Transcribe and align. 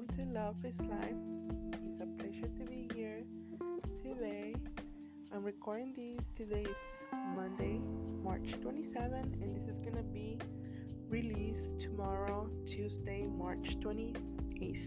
welcome 0.00 0.16
to 0.16 0.32
Love 0.32 0.64
is 0.64 0.80
Life. 0.80 1.14
It's 1.84 2.00
a 2.00 2.06
pleasure 2.06 2.46
to 2.46 2.64
be 2.64 2.88
here 2.94 3.22
today. 4.02 4.54
I'm 5.30 5.44
recording 5.44 5.92
this. 5.94 6.28
Today 6.28 6.62
is 6.62 7.02
Monday, 7.36 7.82
March 8.22 8.54
27, 8.62 9.40
and 9.42 9.54
this 9.54 9.66
is 9.66 9.78
gonna 9.78 10.02
be 10.02 10.38
released 11.08 11.78
tomorrow, 11.78 12.48
Tuesday, 12.64 13.26
March 13.26 13.78
28th. 13.80 14.80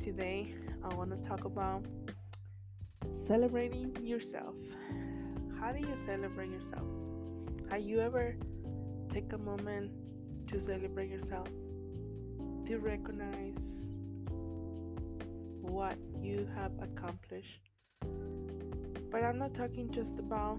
Today, 0.00 0.52
I 0.82 0.94
want 0.94 1.10
to 1.10 1.28
talk 1.28 1.44
about 1.44 1.84
celebrating 3.24 4.04
yourself. 4.04 4.56
How 5.60 5.70
do 5.70 5.78
you 5.78 5.96
celebrate 5.96 6.50
yourself? 6.50 6.88
Have 7.70 7.82
you 7.82 8.00
ever 8.00 8.34
take 9.08 9.32
a 9.32 9.38
moment 9.38 9.92
to 10.48 10.58
celebrate 10.58 11.10
yourself? 11.10 11.46
To 12.66 12.78
recognize 12.78 13.87
what 15.68 15.96
you 16.20 16.48
have 16.54 16.72
accomplished. 16.80 17.60
But 19.10 19.22
I'm 19.24 19.38
not 19.38 19.54
talking 19.54 19.90
just 19.90 20.18
about 20.18 20.58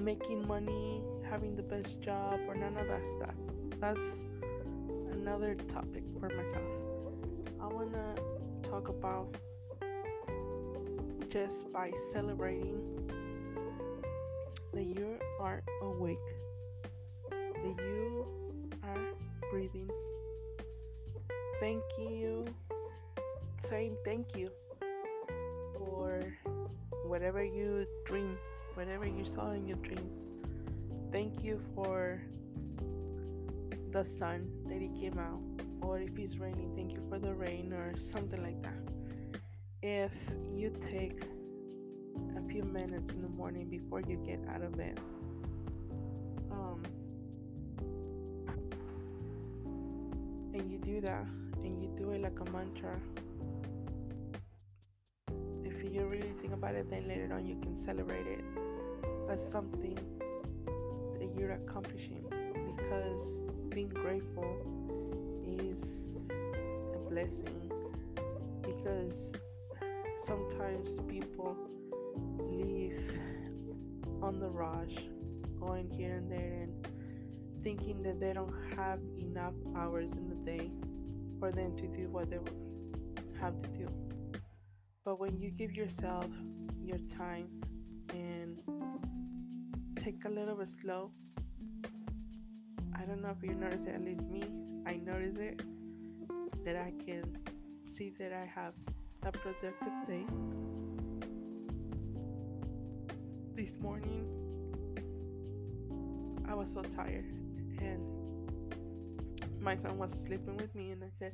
making 0.00 0.46
money, 0.46 1.02
having 1.28 1.54
the 1.54 1.62
best 1.62 2.00
job, 2.00 2.40
or 2.48 2.54
none 2.54 2.76
of 2.76 2.88
that 2.88 3.06
stuff. 3.06 3.34
That's 3.80 4.24
another 5.12 5.54
topic 5.54 6.02
for 6.18 6.28
myself. 6.28 6.70
I 7.60 7.66
want 7.66 7.92
to 7.92 8.68
talk 8.68 8.88
about 8.88 9.36
just 11.28 11.72
by 11.72 11.90
celebrating 12.12 12.80
that 14.72 14.84
you 14.84 15.18
are 15.40 15.62
awake, 15.82 16.18
that 17.30 17.76
you 17.78 18.26
are 18.82 19.14
breathing. 19.50 19.88
Thank 21.60 21.82
you, 21.98 22.44
saying 23.64 23.96
thank 24.04 24.36
you 24.36 24.50
for 25.78 26.22
whatever 27.06 27.42
you 27.42 27.86
dream, 28.04 28.36
whatever 28.74 29.06
you 29.06 29.24
saw 29.24 29.52
in 29.52 29.66
your 29.66 29.78
dreams. 29.78 30.26
Thank 31.10 31.42
you 31.42 31.58
for 31.74 32.20
the 33.90 34.04
sun 34.04 34.50
that 34.66 34.82
it 34.82 34.94
came 35.00 35.18
out, 35.18 35.40
or 35.80 35.98
if 35.98 36.18
it's 36.18 36.36
raining, 36.36 36.74
thank 36.76 36.92
you 36.92 37.02
for 37.08 37.18
the 37.18 37.32
rain, 37.32 37.72
or 37.72 37.96
something 37.96 38.42
like 38.42 38.60
that. 38.62 39.40
If 39.82 40.12
you 40.52 40.70
take 40.78 41.22
a 42.36 42.42
few 42.46 42.64
minutes 42.64 43.12
in 43.12 43.22
the 43.22 43.28
morning 43.28 43.70
before 43.70 44.00
you 44.00 44.16
get 44.16 44.40
out 44.52 44.62
of 44.62 44.76
bed, 44.76 45.00
um, 46.50 46.82
and 50.52 50.70
you 50.70 50.78
do 50.78 51.00
that, 51.00 51.24
and 51.62 51.80
you 51.82 51.88
do 51.96 52.10
it 52.10 52.20
like 52.20 52.38
a 52.40 52.50
mantra. 52.50 53.00
You 55.94 56.06
really 56.06 56.32
think 56.40 56.52
about 56.52 56.74
it, 56.74 56.90
then 56.90 57.06
later 57.06 57.32
on 57.32 57.46
you 57.46 57.54
can 57.62 57.76
celebrate 57.76 58.26
it. 58.26 58.40
As 59.30 59.40
something 59.40 59.96
that 61.20 61.30
you're 61.38 61.52
accomplishing 61.52 62.24
because 62.66 63.42
being 63.68 63.90
grateful 63.90 64.56
is 65.46 66.32
a 66.96 66.98
blessing 67.08 67.70
because 68.62 69.36
sometimes 70.24 70.98
people 71.06 71.56
live 72.50 73.20
on 74.20 74.40
the 74.40 74.48
rush 74.48 74.96
going 75.60 75.88
here 75.96 76.16
and 76.16 76.28
there 76.28 76.62
and 76.62 76.88
thinking 77.62 78.02
that 78.02 78.18
they 78.18 78.32
don't 78.32 78.52
have 78.76 78.98
enough 79.20 79.54
hours 79.76 80.14
in 80.14 80.28
the 80.28 80.34
day 80.34 80.72
for 81.38 81.52
them 81.52 81.76
to 81.76 81.86
do 81.86 82.08
what 82.08 82.30
they 82.30 82.38
have 83.40 83.62
to 83.62 83.68
do 83.68 83.88
but 85.04 85.20
when 85.20 85.38
you 85.38 85.50
give 85.50 85.72
yourself 85.72 86.26
your 86.82 86.98
time 87.18 87.48
and 88.10 88.62
take 89.96 90.24
a 90.24 90.28
little 90.28 90.56
bit 90.56 90.68
slow 90.68 91.10
I 93.04 93.06
don't 93.06 93.20
know 93.20 93.34
if 93.36 93.42
you 93.46 93.54
notice 93.54 93.84
it, 93.84 93.94
at 93.94 94.02
least 94.02 94.30
me, 94.30 94.44
I 94.86 94.96
notice 94.96 95.36
it 95.36 95.60
that 96.64 96.76
I 96.76 96.90
can 97.04 97.36
see 97.82 98.14
that 98.18 98.32
I 98.32 98.46
have 98.54 98.72
a 99.24 99.30
productive 99.30 99.92
day. 100.06 100.24
This 103.54 103.78
morning, 103.78 104.24
I 106.48 106.54
was 106.54 106.72
so 106.72 106.80
tired, 106.80 107.26
and 107.78 108.00
my 109.64 109.74
son 109.74 109.98
was 109.98 110.12
sleeping 110.12 110.56
with 110.56 110.74
me, 110.74 110.90
and 110.90 111.02
I 111.02 111.08
said, 111.18 111.32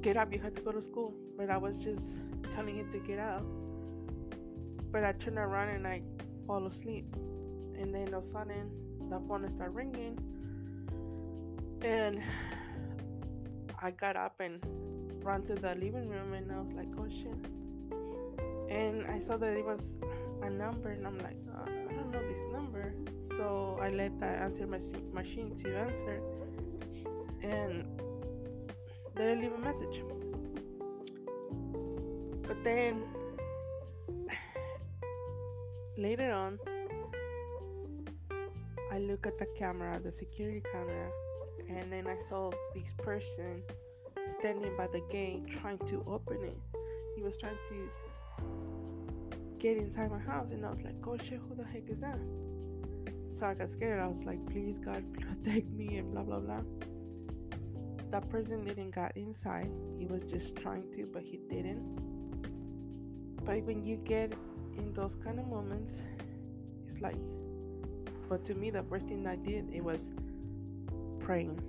Get 0.00 0.16
up, 0.16 0.32
you 0.32 0.38
have 0.38 0.54
to 0.54 0.62
go 0.62 0.72
to 0.72 0.80
school. 0.80 1.12
But 1.36 1.50
I 1.50 1.56
was 1.56 1.82
just 1.82 2.22
telling 2.50 2.76
him 2.76 2.90
to 2.92 2.98
get 2.98 3.18
up. 3.18 3.44
But 4.92 5.04
I 5.04 5.12
turned 5.12 5.38
around 5.38 5.70
and 5.70 5.86
I 5.86 6.02
fall 6.46 6.66
asleep. 6.66 7.06
And 7.76 7.92
then 7.92 8.14
all 8.14 8.20
of 8.20 8.26
a 8.26 8.30
sudden, 8.30 8.70
the 9.10 9.20
phone 9.28 9.48
started 9.48 9.74
ringing 9.74 10.18
and 11.84 12.22
I 13.82 13.90
got 13.90 14.16
up 14.16 14.40
and 14.40 14.60
ran 15.22 15.42
to 15.46 15.54
the 15.54 15.74
living 15.74 16.08
room 16.08 16.32
and 16.32 16.50
I 16.50 16.58
was 16.58 16.72
like, 16.72 16.88
oh 16.98 17.08
shit. 17.08 17.34
And 18.70 19.06
I 19.06 19.18
saw 19.18 19.36
that 19.36 19.56
it 19.56 19.64
was 19.64 19.98
a 20.42 20.50
number 20.50 20.90
and 20.90 21.06
I'm 21.06 21.18
like, 21.18 21.36
uh, 21.54 21.68
I 21.68 21.92
don't 21.92 22.10
know 22.10 22.22
this 22.22 22.42
number. 22.52 22.94
So 23.36 23.78
I 23.80 23.90
let 23.90 24.18
the 24.18 24.26
answer 24.26 24.66
machine 24.66 25.54
to 25.56 25.76
answer 25.76 26.20
and 27.44 28.00
then 29.14 29.38
I 29.38 29.40
leave 29.40 29.52
a 29.52 29.58
message. 29.58 30.02
But 32.46 32.62
then 32.62 33.02
later 35.96 36.32
on, 36.32 36.58
I 38.92 38.98
look 38.98 39.26
at 39.26 39.38
the 39.38 39.46
camera, 39.56 40.00
the 40.02 40.12
security 40.12 40.62
camera, 40.72 41.10
and 41.68 41.92
then 41.92 42.06
I 42.06 42.16
saw 42.16 42.50
this 42.74 42.92
person 42.98 43.62
standing 44.26 44.76
by 44.76 44.86
the 44.86 45.02
gate 45.10 45.46
trying 45.48 45.78
to 45.78 46.04
open 46.06 46.42
it. 46.42 46.56
He 47.16 47.22
was 47.22 47.36
trying 47.36 47.58
to 47.68 47.88
get 49.58 49.76
inside 49.76 50.10
my 50.10 50.18
house, 50.18 50.50
and 50.50 50.64
I 50.64 50.70
was 50.70 50.82
like, 50.82 50.94
"Oh 51.06 51.16
shit, 51.16 51.40
who 51.48 51.54
the 51.54 51.64
heck 51.64 51.88
is 51.88 52.00
that?" 52.00 52.18
So 53.30 53.46
I 53.46 53.54
got 53.54 53.68
scared. 53.68 54.00
I 54.00 54.06
was 54.06 54.24
like, 54.24 54.44
"Please, 54.50 54.78
God, 54.78 55.02
protect 55.20 55.68
me," 55.70 55.98
and 55.98 56.12
blah 56.12 56.22
blah 56.22 56.40
blah. 56.40 56.62
That 58.14 58.30
person 58.30 58.64
didn't 58.64 58.94
got 58.94 59.16
inside. 59.16 59.68
He 59.98 60.06
was 60.06 60.22
just 60.30 60.54
trying 60.54 60.88
to, 60.92 61.04
but 61.04 61.24
he 61.24 61.36
didn't. 61.48 61.82
But 63.44 63.64
when 63.64 63.84
you 63.84 63.96
get 63.96 64.32
in 64.76 64.92
those 64.92 65.16
kind 65.16 65.40
of 65.40 65.48
moments, 65.48 66.06
it's 66.86 67.00
like. 67.00 67.16
But 68.28 68.44
to 68.44 68.54
me, 68.54 68.70
the 68.70 68.84
first 68.84 69.08
thing 69.08 69.26
I 69.26 69.34
did 69.34 69.68
it 69.74 69.82
was 69.82 70.12
praying. 71.18 71.60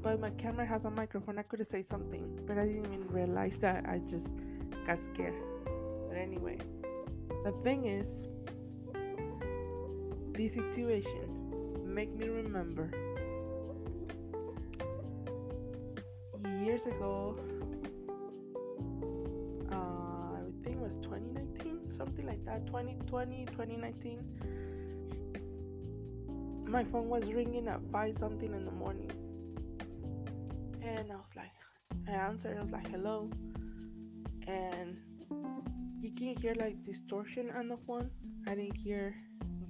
But 0.00 0.20
my 0.20 0.30
camera 0.30 0.64
has 0.64 0.84
a 0.84 0.90
microphone. 0.92 1.40
I 1.40 1.42
could 1.42 1.66
say 1.66 1.82
something, 1.82 2.38
but 2.46 2.56
I 2.56 2.64
didn't 2.64 2.94
even 2.94 3.08
realize 3.08 3.58
that. 3.58 3.84
I 3.88 3.98
just 3.98 4.34
got 4.86 5.02
scared. 5.02 5.34
But 6.08 6.18
anyway, 6.18 6.58
the 7.42 7.50
thing 7.64 7.86
is, 7.86 8.22
this 10.34 10.54
situation 10.54 11.82
make 11.84 12.14
me 12.14 12.28
remember 12.28 12.92
years 16.84 16.94
ago. 16.94 17.36
Uh, 19.70 19.74
I 19.74 20.64
think 20.64 20.76
it 20.76 20.82
was 20.82 20.96
2019, 20.96 21.94
something 21.96 22.26
like 22.26 22.44
that. 22.44 22.66
2020, 22.66 23.46
2019 23.46 24.18
my 26.68 26.84
phone 26.84 27.10
was 27.10 27.22
ringing 27.26 27.68
at 27.68 27.80
five 27.92 28.14
something 28.14 28.54
in 28.54 28.64
the 28.64 28.70
morning. 28.70 29.10
And 30.82 31.12
i 31.12 31.16
was 31.16 31.36
like 31.36 31.52
i 32.08 32.12
answered 32.12 32.56
i 32.56 32.62
was 32.62 32.70
like 32.70 32.88
hello. 32.88 33.28
And 34.48 34.96
you 36.00 36.12
can 36.12 36.34
hear 36.34 36.54
like 36.54 36.82
distortion 36.82 37.50
on 37.50 37.68
the 37.68 37.76
phone. 37.76 38.10
I 38.46 38.54
didn't 38.54 38.74
hear 38.74 39.14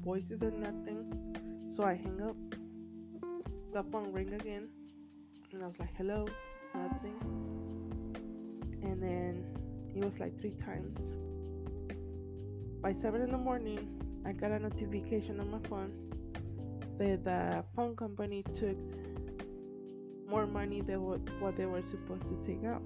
voices 0.04 0.44
or 0.44 0.52
nothing. 0.52 1.68
So 1.70 1.82
i 1.82 1.94
hang 1.94 2.22
up. 2.22 2.36
The 3.74 3.82
phone 3.90 4.12
ring 4.12 4.34
again. 4.34 4.68
And 5.52 5.64
i 5.64 5.66
was 5.66 5.80
like 5.80 5.94
hello. 5.96 6.28
Nothing 6.74 7.01
was 10.04 10.20
like 10.20 10.38
three 10.38 10.54
times 10.54 11.14
by 12.82 12.92
seven 12.92 13.22
in 13.22 13.30
the 13.30 13.38
morning 13.38 13.88
i 14.26 14.32
got 14.32 14.50
a 14.50 14.58
notification 14.58 15.40
on 15.40 15.50
my 15.50 15.58
phone 15.68 15.92
that 16.98 17.24
the 17.24 17.64
phone 17.74 17.96
company 17.96 18.44
took 18.54 18.76
more 20.28 20.46
money 20.46 20.80
than 20.80 21.02
what, 21.02 21.20
what 21.40 21.56
they 21.56 21.66
were 21.66 21.82
supposed 21.82 22.26
to 22.26 22.36
take 22.36 22.64
out. 22.64 22.82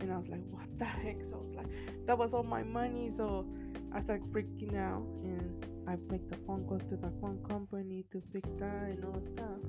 And 0.00 0.12
I 0.12 0.16
was 0.16 0.28
like, 0.28 0.40
what 0.50 0.66
the 0.78 0.84
heck? 0.84 1.18
So 1.26 1.36
I 1.36 1.42
was 1.42 1.52
like, 1.52 1.66
that 2.06 2.18
was 2.18 2.34
all 2.34 2.42
my 2.42 2.62
money. 2.62 3.10
So 3.10 3.46
I 3.92 4.00
started 4.00 4.26
freaking 4.32 4.76
out 4.76 5.06
and 5.22 5.66
I 5.86 5.96
make 6.10 6.28
the 6.28 6.36
phone 6.46 6.64
calls 6.66 6.84
to 6.84 6.96
the 6.96 7.12
phone 7.20 7.38
company 7.48 8.04
to 8.12 8.22
fix 8.32 8.50
that 8.52 8.88
and 8.90 9.04
all 9.04 9.20
stuff. 9.20 9.60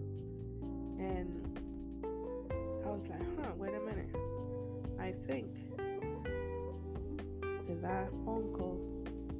And 0.97 1.59
I 2.85 2.89
was 2.89 3.07
like, 3.07 3.21
huh, 3.39 3.51
wait 3.55 3.73
a 3.75 3.79
minute. 3.81 4.20
I 5.01 5.13
think 5.25 5.47
that 7.67 7.81
that 7.81 8.09
phone 8.23 8.53
call 8.53 8.77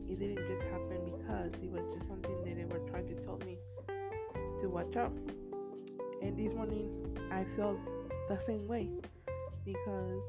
it 0.10 0.20
didn't 0.20 0.48
just 0.48 0.64
happen 0.64 0.98
because 1.06 1.54
it 1.62 1.70
was 1.70 1.94
just 1.94 2.08
something 2.08 2.36
that 2.44 2.56
they 2.56 2.66
were 2.66 2.82
trying 2.90 3.08
to 3.08 3.14
tell 3.14 3.38
me 3.46 3.60
to 4.60 4.70
watch 4.70 4.96
out. 4.96 5.14
And 6.22 6.36
this 6.36 6.56
morning 6.56 6.90
I 7.32 7.46
felt 7.56 7.78
the 8.28 8.40
same 8.40 8.68
way 8.68 8.90
because 9.64 10.26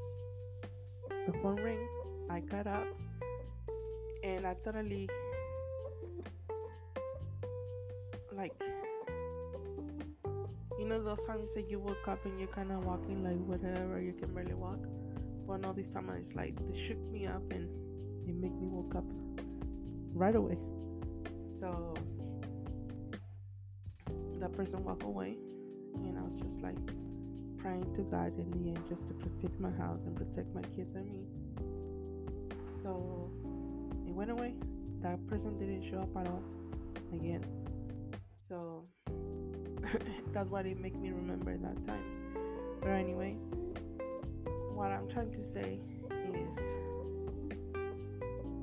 the 1.09 1.33
phone 1.41 1.55
rang, 1.55 1.87
I 2.29 2.39
got 2.41 2.67
up 2.67 2.85
and 4.23 4.45
I 4.45 4.53
totally 4.63 5.09
like 8.31 8.53
you 10.77 10.85
know 10.85 11.03
those 11.03 11.25
times 11.25 11.55
that 11.55 11.69
you 11.69 11.79
woke 11.79 12.07
up 12.07 12.23
and 12.25 12.39
you're 12.39 12.47
kind 12.49 12.71
of 12.71 12.85
walking 12.85 13.23
like 13.23 13.39
whatever 13.47 13.99
you 13.99 14.13
can 14.13 14.31
barely 14.33 14.53
walk 14.53 14.79
well 15.45 15.59
all 15.65 15.73
this 15.73 15.89
time 15.89 16.09
it's 16.19 16.35
like 16.35 16.55
they 16.67 16.77
shook 16.77 16.99
me 17.11 17.27
up 17.27 17.43
and 17.51 17.67
it 18.27 18.35
made 18.35 18.59
me 18.59 18.67
woke 18.67 18.95
up 18.95 19.05
right 20.13 20.35
away. 20.35 20.57
So 21.59 21.93
that 24.39 24.53
person 24.53 24.83
walked 24.83 25.03
away 25.03 25.37
and 25.95 26.17
i 26.17 26.21
was 26.21 26.35
just 26.35 26.61
like 26.61 26.75
praying 27.57 27.93
to 27.93 28.01
god 28.01 28.37
in 28.37 28.51
the 28.51 28.69
end 28.69 28.83
just 28.89 29.07
to 29.07 29.13
protect 29.13 29.57
my 29.57 29.71
house 29.71 30.03
and 30.03 30.15
protect 30.15 30.53
my 30.53 30.61
kids 30.75 30.95
and 30.95 31.09
me. 31.11 31.23
So 32.83 33.31
it 34.05 34.13
went 34.13 34.31
away. 34.31 34.53
That 35.01 35.25
person 35.27 35.55
didn't 35.55 35.89
show 35.89 35.99
up 35.99 36.15
at 36.17 36.27
all 36.27 36.43
again. 37.13 37.45
So 38.49 38.83
that's 40.33 40.49
why 40.49 40.63
they 40.63 40.73
make 40.73 40.95
me 40.95 41.11
remember 41.11 41.55
that 41.57 41.87
time. 41.87 42.03
But 42.81 42.89
anyway, 42.89 43.37
what 44.75 44.91
I'm 44.91 45.09
trying 45.09 45.31
to 45.31 45.41
say 45.41 45.79
is 46.33 46.59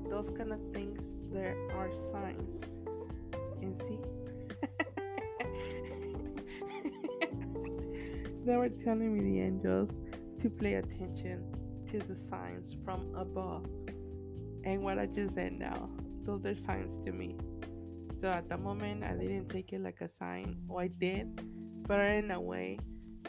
those 0.09 0.31
kind 0.31 0.53
of 0.53 0.61
things 0.73 1.15
there 1.33 1.57
are 1.77 1.93
signs. 1.93 2.75
And 3.63 3.77
see 3.77 3.99
they 8.47 8.57
were 8.57 8.71
telling 8.71 9.15
me 9.15 9.21
the 9.21 9.41
angels 9.41 9.99
to 10.39 10.49
pay 10.49 10.75
attention 10.75 11.45
to 11.87 11.99
the 11.99 12.15
signs 12.15 12.77
from 12.85 13.15
above. 13.15 13.67
And 14.65 14.83
what 14.83 14.99
I 14.99 15.07
just 15.07 15.35
said 15.35 15.53
now, 15.53 15.91
those 16.25 16.47
are 16.47 16.57
signs 16.57 16.97
to 16.99 17.13
me. 17.13 17.37
So 18.17 18.29
at 18.29 18.49
the 18.49 18.57
moment, 18.57 19.05
I 19.05 19.13
didn't 19.13 19.49
take 19.49 19.73
it 19.73 19.83
like 19.83 20.01
a 20.01 20.09
sign, 20.09 20.57
or 20.69 20.83
I 20.83 20.89
did, 20.89 21.43
but 21.87 22.01
in 22.01 22.31
a 22.31 22.41
way, 22.41 22.79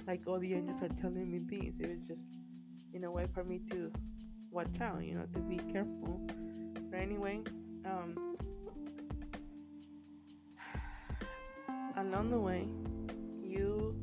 like 0.07 0.21
all 0.27 0.39
the 0.39 0.53
angels 0.53 0.81
are 0.81 0.89
telling 0.89 1.31
me 1.31 1.39
this. 1.39 1.79
It 1.79 1.89
was 1.89 2.01
just 2.07 2.31
in 2.93 3.05
a 3.05 3.11
way 3.11 3.25
for 3.33 3.43
me 3.43 3.59
to 3.69 3.91
watch 4.49 4.79
out, 4.81 5.03
you 5.03 5.15
know, 5.15 5.25
to 5.33 5.39
be 5.39 5.57
careful. 5.71 6.21
But 6.89 6.99
anyway, 6.99 7.41
um, 7.85 8.38
along 11.97 12.31
the 12.31 12.39
way, 12.39 12.67
you 13.41 13.95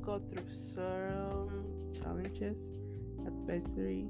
go 0.00 0.18
through 0.18 0.50
some 0.50 1.90
challenges, 2.02 2.58
adversity, 3.26 4.08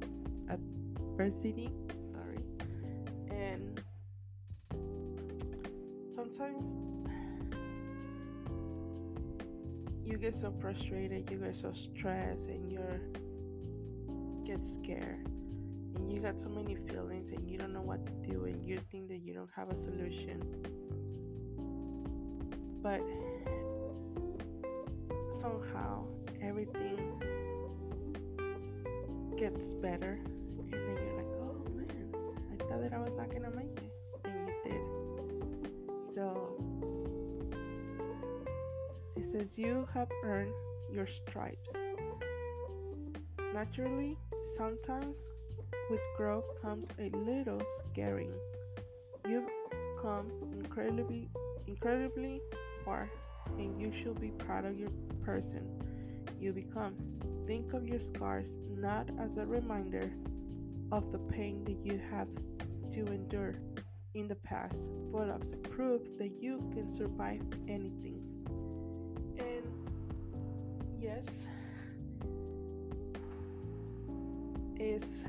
adversity, 0.48 1.70
sorry, 2.12 2.38
and 3.30 3.82
sometimes 6.14 6.76
you 10.04 10.16
get 10.16 10.34
so 10.34 10.52
frustrated, 10.60 11.28
you 11.30 11.38
get 11.38 11.56
so 11.56 11.72
stressed, 11.72 12.48
and 12.48 12.70
you're 12.70 13.00
get 14.52 14.66
scared, 14.66 15.26
and 15.94 16.12
you 16.12 16.20
got 16.20 16.38
so 16.38 16.50
many 16.50 16.74
feelings, 16.74 17.30
and 17.30 17.48
you 17.48 17.56
don't 17.56 17.72
know 17.72 17.80
what 17.80 18.04
to 18.04 18.12
do, 18.30 18.44
and 18.44 18.62
you 18.62 18.78
think 18.90 19.08
that 19.08 19.20
you 19.22 19.32
don't 19.32 19.48
have 19.56 19.70
a 19.70 19.74
solution. 19.74 20.42
But 22.82 23.00
somehow 25.30 26.04
everything 26.42 26.98
gets 29.38 29.72
better, 29.72 30.20
and 30.58 30.70
then 30.70 30.96
you're 31.02 31.16
like, 31.16 31.32
oh 31.40 31.64
man, 31.74 32.14
I 32.52 32.64
thought 32.64 32.82
that 32.82 32.92
I 32.92 32.98
was 32.98 33.14
not 33.16 33.30
gonna 33.30 33.56
make 33.56 33.74
it. 33.78 33.90
And 34.26 34.48
you 34.48 34.54
did. 34.64 36.14
So 36.14 36.62
it 39.16 39.24
says, 39.24 39.56
You 39.56 39.88
have 39.94 40.10
earned 40.24 40.52
your 40.92 41.06
stripes. 41.06 41.74
Naturally, 43.54 44.18
sometimes 44.44 45.28
with 45.90 46.00
growth 46.16 46.44
comes 46.60 46.90
a 46.98 47.10
little 47.16 47.62
scaring. 47.64 48.32
You've 49.28 49.48
come 50.00 50.30
incredibly, 50.52 51.28
incredibly 51.66 52.40
far, 52.84 53.10
and 53.58 53.80
you 53.80 53.92
should 53.92 54.20
be 54.20 54.30
proud 54.30 54.64
of 54.64 54.78
your 54.78 54.90
person 55.24 55.68
you 56.40 56.52
become. 56.52 56.96
Think 57.46 57.72
of 57.72 57.86
your 57.86 58.00
scars 58.00 58.58
not 58.68 59.08
as 59.18 59.36
a 59.36 59.46
reminder 59.46 60.10
of 60.90 61.12
the 61.12 61.18
pain 61.18 61.64
that 61.64 61.78
you 61.84 62.00
have 62.10 62.28
to 62.92 63.06
endure 63.06 63.58
in 64.14 64.28
the 64.28 64.34
past, 64.36 64.90
but 65.12 65.28
as 65.30 65.54
proof 65.70 66.02
that 66.18 66.32
you 66.40 66.68
can 66.72 66.90
survive 66.90 67.40
anything. 67.68 68.20
And 69.38 69.64
yes, 71.00 71.46
it's 74.92 75.24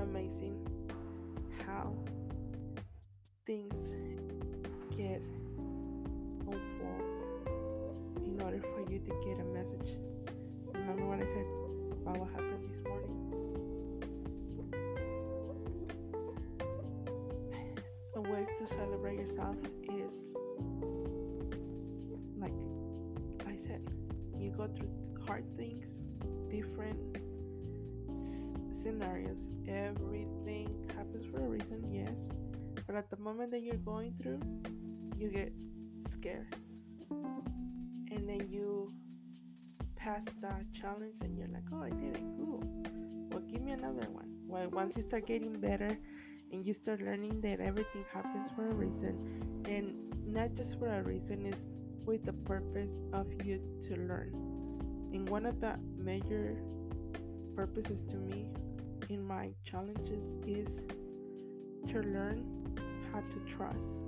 amazing 0.00 0.54
how 1.66 1.94
things 3.46 3.94
get 4.94 5.22
unfold 6.40 6.58
in 8.22 8.38
order 8.42 8.60
for 8.60 8.80
you 8.92 8.98
to 8.98 9.14
get 9.24 9.40
a 9.40 9.44
message. 9.44 9.96
Remember 10.74 11.06
what 11.06 11.20
I 11.20 11.24
said 11.24 11.46
about 12.02 12.18
what 12.18 12.28
happened 12.32 12.70
this 12.70 12.82
morning? 12.84 13.16
A 18.14 18.20
way 18.20 18.46
to 18.58 18.66
celebrate 18.68 19.16
yourself 19.16 19.56
is 19.88 20.34
like 22.38 22.52
I 23.46 23.56
said, 23.56 23.80
you 24.38 24.50
go 24.50 24.66
through 24.66 24.90
hard 25.26 25.44
things, 25.56 26.08
different 26.50 26.98
scenarios. 28.82 29.50
Everything 29.68 30.90
happens 30.96 31.24
for 31.26 31.38
a 31.38 31.48
reason, 31.48 31.84
yes. 31.92 32.32
But 32.86 32.96
at 32.96 33.10
the 33.10 33.16
moment 33.18 33.52
that 33.52 33.62
you're 33.62 33.76
going 33.76 34.12
through, 34.20 34.40
you 35.16 35.28
get 35.28 35.52
scared. 36.00 36.48
And 37.10 38.28
then 38.28 38.48
you 38.50 38.92
pass 39.94 40.24
that 40.40 40.64
challenge 40.72 41.18
and 41.22 41.38
you're 41.38 41.48
like, 41.48 41.62
oh, 41.72 41.82
I 41.82 41.90
did 41.90 42.16
it. 42.16 42.24
Cool. 42.36 42.62
Well, 43.30 43.42
give 43.48 43.62
me 43.62 43.72
another 43.72 44.08
one. 44.10 44.28
Well, 44.46 44.68
once 44.70 44.96
you 44.96 45.02
start 45.02 45.26
getting 45.26 45.60
better 45.60 45.96
and 46.50 46.66
you 46.66 46.74
start 46.74 47.00
learning 47.00 47.40
that 47.42 47.60
everything 47.60 48.04
happens 48.12 48.48
for 48.54 48.68
a 48.68 48.74
reason 48.74 49.64
and 49.66 49.94
not 50.26 50.54
just 50.54 50.78
for 50.78 50.88
a 50.88 51.02
reason 51.02 51.46
is 51.46 51.66
with 52.04 52.24
the 52.24 52.32
purpose 52.32 53.00
of 53.12 53.26
you 53.44 53.60
to 53.80 53.94
learn 53.94 54.32
and 55.14 55.28
one 55.28 55.46
of 55.46 55.60
the 55.60 55.78
major 55.96 56.58
purposes 57.54 58.02
to 58.02 58.16
me 58.16 58.48
in 59.12 59.26
my 59.26 59.50
challenges 59.64 60.34
is 60.46 60.82
to 61.88 62.00
learn 62.00 62.44
how 63.12 63.20
to 63.20 63.38
trust. 63.40 64.00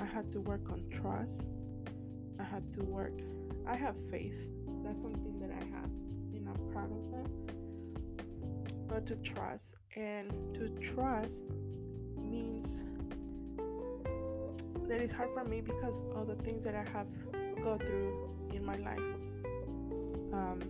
I 0.00 0.04
had 0.04 0.30
to 0.32 0.40
work 0.40 0.70
on 0.70 0.84
trust. 0.90 1.48
I 2.38 2.44
had 2.44 2.72
to 2.74 2.80
work 2.84 3.20
i 3.68 3.74
have 3.74 3.96
faith. 4.10 4.48
That's 4.84 5.02
something 5.02 5.40
that 5.40 5.50
i 5.50 5.64
have 5.74 5.90
and 6.34 6.48
i'm 6.48 6.72
proud 6.72 6.90
of 6.92 7.10
that. 7.10 7.28
But 8.88 9.06
to 9.06 9.16
trust 9.16 9.74
and 9.96 10.30
to 10.54 10.68
trust 10.80 11.42
means 12.16 12.84
that 14.88 15.00
it's 15.00 15.12
hard 15.12 15.30
for 15.34 15.44
me 15.44 15.60
because 15.60 16.04
of 16.14 16.28
the 16.28 16.36
things 16.36 16.64
that 16.64 16.76
I 16.76 16.84
have 16.92 17.08
go 17.62 17.76
through 17.76 18.30
in 18.54 18.64
my 18.64 18.76
life. 18.76 19.00
Um, 20.32 20.60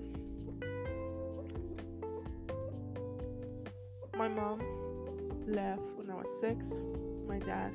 mom 4.37 4.61
left 5.47 5.97
when 5.97 6.11
I 6.11 6.15
was 6.15 6.29
six. 6.41 6.75
My 7.27 7.39
dad 7.39 7.73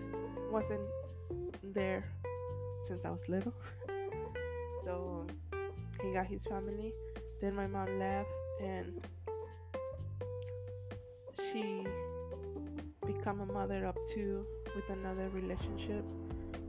wasn't 0.52 0.88
there 1.64 2.06
since 2.82 3.04
I 3.04 3.10
was 3.10 3.28
little. 3.28 3.54
so 4.86 5.26
he 6.02 6.14
got 6.14 6.28
his 6.28 6.46
family. 6.46 6.94
Then 7.42 7.56
my 7.56 7.66
mom 7.66 7.98
left 7.98 8.30
and 8.62 9.02
she 11.52 11.86
become 13.08 13.42
a 13.42 13.46
mother 13.52 13.86
of 13.86 13.96
two 14.14 14.46
with 14.76 14.90
another 14.92 15.30
relationship. 15.30 16.06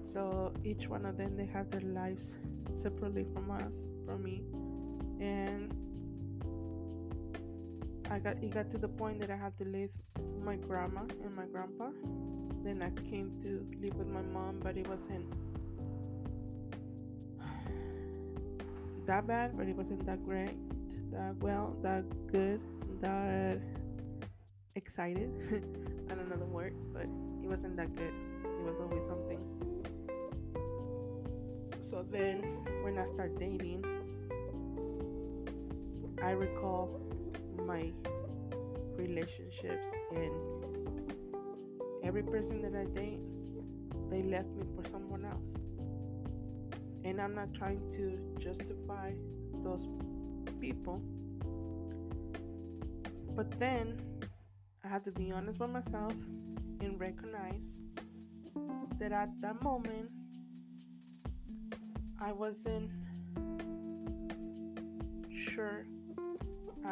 So 0.01 0.53
each 0.65 0.89
one 0.89 1.05
of 1.05 1.19
them 1.19 1.37
they 1.37 1.47
have 1.47 1.71
their 1.71 1.83
lives 1.83 2.37
separately 2.73 3.27
from 3.35 3.51
us, 3.51 3.91
from 4.07 4.25
me. 4.25 4.43
And 5.21 5.82
I 8.13 8.19
got 8.19 8.37
it 8.43 8.53
got 8.53 8.71
to 8.73 8.77
the 8.77 8.89
point 8.89 9.21
that 9.21 9.31
I 9.31 9.37
had 9.37 9.57
to 9.57 9.65
leave 9.65 9.89
my 10.45 10.57
grandma 10.57 11.01
and 11.25 11.35
my 11.35 11.47
grandpa. 11.47 11.89
Then 12.63 12.83
I 12.83 12.91
came 13.09 13.41
to 13.41 13.67
live 13.81 13.95
with 13.95 14.07
my 14.07 14.21
mom, 14.21 14.61
but 14.63 14.77
it 14.77 14.87
wasn't 14.87 15.33
that 19.07 19.27
bad, 19.27 19.57
but 19.57 19.67
it 19.67 19.75
wasn't 19.75 20.05
that 20.05 20.23
great, 20.27 20.53
that 21.11 21.37
well, 21.37 21.75
that 21.81 22.05
good, 22.31 22.61
that 23.01 23.63
excited. 24.75 25.33
I 26.11 26.15
don't 26.15 26.29
know 26.29 26.37
the 26.37 26.45
word, 26.45 26.75
but 26.93 27.05
it 27.05 27.49
wasn't 27.49 27.79
that 27.79 27.97
good. 27.97 28.13
It 28.45 28.63
was 28.63 28.79
always 28.79 29.07
something. 29.07 29.41
So 31.81 32.03
then, 32.03 32.43
when 32.83 32.99
I 32.99 33.07
start 33.07 33.39
dating, 33.39 33.87
I 36.23 36.33
recall 36.33 37.02
my 37.57 37.93
relationships 38.97 39.95
and 40.15 40.33
every 42.05 42.23
person 42.23 42.63
that 42.63 42.75
I 42.75 42.85
date, 42.99 43.21
they 44.11 44.23
left 44.23 44.49
me 44.51 44.65
for 44.77 44.89
someone 44.89 45.25
else. 45.25 45.55
And 47.05 47.21
I'm 47.21 47.35
not 47.35 47.53
trying 47.55 47.91
to 47.93 48.19
justify 48.41 49.13
those 49.65 49.89
people. 50.61 51.01
But 53.35 53.59
then 53.59 54.01
I 54.85 54.89
had 54.89 55.05
to 55.05 55.11
be 55.11 55.33
honest 55.33 55.61
with 55.61 55.71
myself 55.71 56.15
and 56.81 57.01
recognize 57.01 57.79
that 58.99 59.13
at 59.13 59.31
that 59.41 59.63
moment 59.63 60.11
I 62.21 62.33
wasn't 62.33 62.91
sure. 65.31 65.85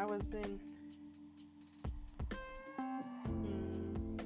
I 0.01 0.05
wasn't. 0.05 0.59
Mm, 3.29 4.17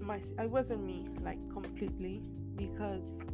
my, 0.00 0.18
I 0.38 0.46
wasn't 0.46 0.82
me 0.86 1.06
like 1.20 1.36
completely 1.52 2.22
because 2.56 3.26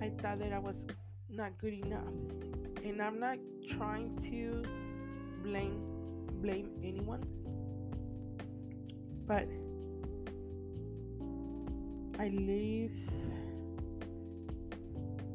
I 0.00 0.10
thought 0.10 0.38
that 0.38 0.52
I 0.52 0.60
was 0.60 0.86
not 1.28 1.58
good 1.58 1.72
enough, 1.72 2.14
and 2.84 3.02
I'm 3.02 3.18
not 3.18 3.38
trying 3.66 4.16
to 4.30 4.62
blame 5.42 5.80
blame 6.40 6.70
anyone, 6.84 7.24
but 9.26 9.48
I 12.16 12.28
live 12.28 12.92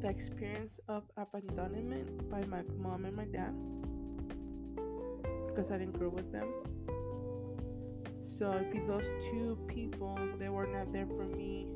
the 0.00 0.08
experience 0.08 0.80
of 0.88 1.04
abandonment 1.16 2.30
by 2.30 2.42
my 2.46 2.62
mom 2.78 3.04
and 3.04 3.14
my 3.14 3.24
dad 3.26 3.54
because 5.46 5.70
I 5.70 5.78
didn't 5.78 5.98
grow 5.98 6.08
with 6.08 6.32
them. 6.32 6.48
So 8.24 8.52
if 8.72 8.86
those 8.86 9.10
two 9.30 9.58
people 9.66 10.18
they 10.38 10.48
were 10.48 10.66
not 10.66 10.92
there 10.92 11.06
for 11.06 11.24
me 11.24 11.66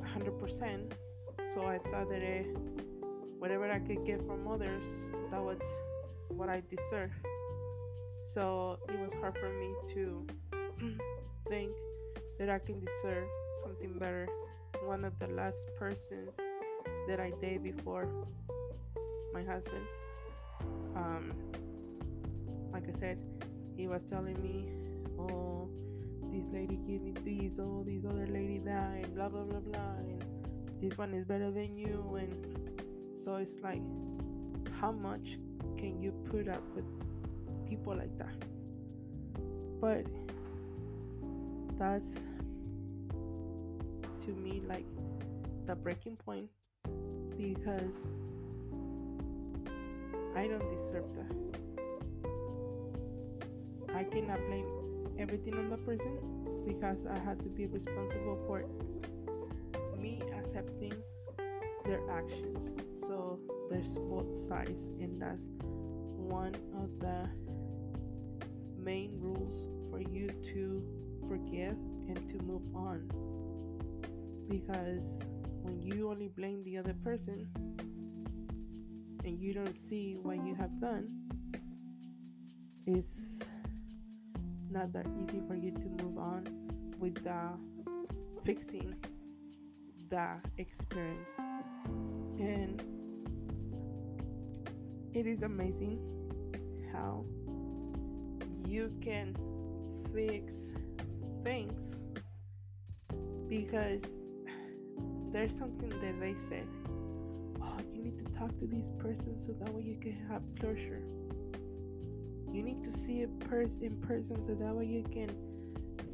100%, 0.00 0.92
so 1.54 1.66
I 1.66 1.78
thought 1.90 2.08
that 2.08 2.22
it, 2.22 2.46
whatever 3.38 3.70
I 3.70 3.78
could 3.80 4.06
get 4.06 4.26
from 4.26 4.48
others, 4.48 4.84
that 5.30 5.42
was 5.42 5.60
what 6.28 6.48
I 6.48 6.62
deserve. 6.70 7.12
So 8.24 8.78
it 8.88 8.98
was 8.98 9.12
hard 9.20 9.36
for 9.38 9.50
me 9.50 9.74
to 9.94 10.26
think 11.48 11.72
that 12.38 12.48
I 12.48 12.58
can 12.58 12.80
deserve 12.80 13.28
something 13.64 13.98
better. 13.98 14.28
One 14.86 15.04
of 15.04 15.18
the 15.18 15.26
last 15.26 15.66
persons 15.76 16.40
that 17.08 17.18
I 17.18 17.32
dated 17.40 17.64
before 17.64 18.08
my 19.34 19.42
husband, 19.42 19.84
um, 20.94 21.32
like 22.72 22.84
I 22.88 22.92
said, 22.92 23.18
he 23.76 23.88
was 23.88 24.04
telling 24.04 24.40
me, 24.40 24.70
"Oh, 25.18 25.68
this 26.30 26.46
lady 26.52 26.76
give 26.76 27.02
me 27.02 27.12
this, 27.24 27.58
oh, 27.58 27.82
this 27.84 28.04
other 28.04 28.28
lady 28.28 28.58
that, 28.60 29.02
and 29.02 29.14
blah 29.14 29.28
blah 29.28 29.42
blah 29.42 29.58
blah, 29.58 29.96
and 29.98 30.24
this 30.80 30.96
one 30.96 31.12
is 31.14 31.24
better 31.24 31.50
than 31.50 31.76
you." 31.76 32.14
And 32.14 33.18
so 33.18 33.36
it's 33.36 33.58
like, 33.60 33.82
how 34.80 34.92
much 34.92 35.36
can 35.76 36.00
you 36.00 36.12
put 36.30 36.48
up 36.48 36.62
with 36.76 36.86
people 37.68 37.96
like 37.96 38.16
that? 38.18 38.38
But 39.80 40.06
that's 41.76 42.20
to 44.26 44.32
me 44.32 44.60
like 44.68 44.84
the 45.66 45.74
breaking 45.76 46.16
point 46.16 46.48
because 47.38 48.08
I 50.34 50.46
don't 50.48 50.68
deserve 50.70 51.04
that. 51.14 51.32
I 53.94 54.04
cannot 54.04 54.38
blame 54.48 54.66
everything 55.18 55.54
on 55.54 55.70
the 55.70 55.78
person 55.78 56.18
because 56.66 57.06
I 57.06 57.18
had 57.18 57.38
to 57.42 57.48
be 57.48 57.66
responsible 57.66 58.38
for 58.46 58.64
me 59.98 60.20
accepting 60.36 60.92
their 61.84 62.00
actions. 62.10 62.74
So 62.92 63.38
there's 63.70 63.96
both 63.96 64.36
sides, 64.36 64.88
and 65.00 65.22
that's 65.22 65.48
one 66.16 66.54
of 66.76 66.98
the 66.98 67.28
main 68.76 69.18
rules 69.20 69.68
for 69.90 70.00
you 70.00 70.28
to 70.52 70.82
forgive 71.28 71.76
and 72.08 72.28
to 72.28 72.38
move 72.42 72.62
on. 72.74 73.08
Because 74.48 75.24
when 75.62 75.82
you 75.82 76.10
only 76.10 76.28
blame 76.28 76.62
the 76.64 76.78
other 76.78 76.94
person 77.04 77.48
and 79.24 79.40
you 79.40 79.52
don't 79.52 79.74
see 79.74 80.16
what 80.22 80.44
you 80.46 80.54
have 80.54 80.80
done, 80.80 81.08
it's 82.86 83.42
not 84.70 84.92
that 84.92 85.06
easy 85.20 85.40
for 85.48 85.54
you 85.54 85.72
to 85.72 86.04
move 86.04 86.18
on 86.18 86.46
without 86.98 87.58
fixing 88.44 88.94
the 90.08 90.36
experience. 90.58 91.32
And 92.38 92.82
it 95.12 95.26
is 95.26 95.42
amazing 95.42 95.98
how 96.92 97.24
you 98.68 98.92
can 99.00 99.34
fix 100.14 100.72
things 101.42 102.04
because 103.48 104.14
there's 105.36 105.52
something 105.54 105.90
that 105.90 106.18
they 106.18 106.32
said 106.32 106.66
oh 107.60 107.76
you 107.92 108.02
need 108.02 108.16
to 108.16 108.24
talk 108.38 108.58
to 108.58 108.66
this 108.66 108.90
person 108.98 109.38
so 109.38 109.52
that 109.52 109.68
way 109.68 109.82
you 109.82 109.98
can 110.00 110.16
have 110.30 110.40
closure. 110.58 111.02
You 112.50 112.62
need 112.62 112.82
to 112.84 112.90
see 112.90 113.22
a 113.22 113.28
person 113.28 113.82
in 113.82 114.00
person 114.00 114.40
so 114.40 114.54
that 114.54 114.74
way 114.74 114.86
you 114.86 115.02
can 115.12 115.28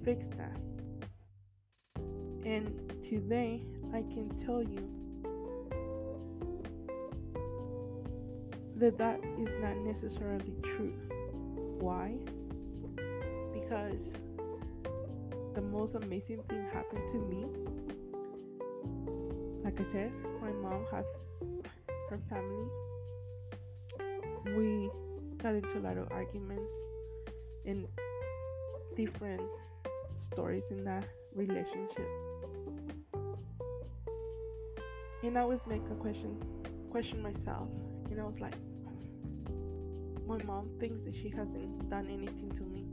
fix 0.05 0.29
that. 0.31 0.59
And 2.45 2.93
today 3.01 3.63
i 3.95 4.01
can 4.13 4.29
tell 4.35 4.61
you 4.61 4.89
that 8.75 8.99
that 8.99 9.21
is 9.39 9.55
not 9.61 9.77
necessarily 9.77 10.57
true. 10.65 10.95
Why? 11.79 12.17
Because 13.53 14.25
the 15.55 15.63
most 15.63 15.95
amazing 15.95 16.43
thing 16.49 16.67
happened 16.73 17.07
to 17.07 17.19
me. 17.19 17.47
Like 19.73 19.87
I 19.87 19.91
said, 19.91 20.13
my 20.43 20.53
mom 20.53 20.85
has 20.91 21.07
her 22.11 22.21
family. 22.29 22.69
We 24.55 24.91
got 25.39 25.55
into 25.55 25.79
a 25.79 25.81
lot 25.81 25.97
of 25.97 26.09
arguments 26.11 26.75
and 27.65 27.87
different 28.95 29.41
stories 30.15 30.71
in 30.71 30.85
that 30.85 31.07
relationship. 31.35 32.07
And 35.23 35.39
I 35.39 35.41
always 35.41 35.67
make 35.67 35.83
a 35.91 35.95
question 35.95 36.37
question 36.91 37.23
myself 37.23 37.69
and 38.11 38.21
I 38.21 38.25
was 38.25 38.41
like 38.41 38.55
my 40.27 40.37
mom 40.45 40.69
thinks 40.79 41.05
that 41.05 41.17
she 41.17 41.31
hasn't 41.35 41.89
done 41.89 42.07
anything 42.11 42.51
to 42.51 42.63
me 42.65 42.85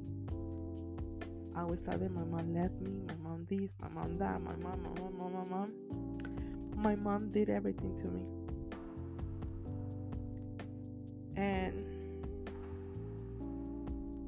I 1.60 1.64
always 1.64 1.82
thought 1.82 2.00
that 2.00 2.12
my 2.14 2.24
mom 2.24 2.54
left 2.54 2.80
me, 2.80 3.02
my 3.06 3.16
mom 3.16 3.46
this, 3.50 3.76
my 3.82 3.90
mom 3.90 4.18
that, 4.20 4.42
my 4.42 4.56
mom, 4.56 4.82
my 4.82 5.02
mom, 5.02 5.18
my 5.18 5.30
mom, 5.30 5.34
my 5.34 5.58
mom. 5.58 6.09
My 6.80 6.96
mom 6.96 7.30
did 7.34 7.50
everything 7.50 7.94
to 7.98 8.08
me. 8.08 8.24
And 11.36 11.84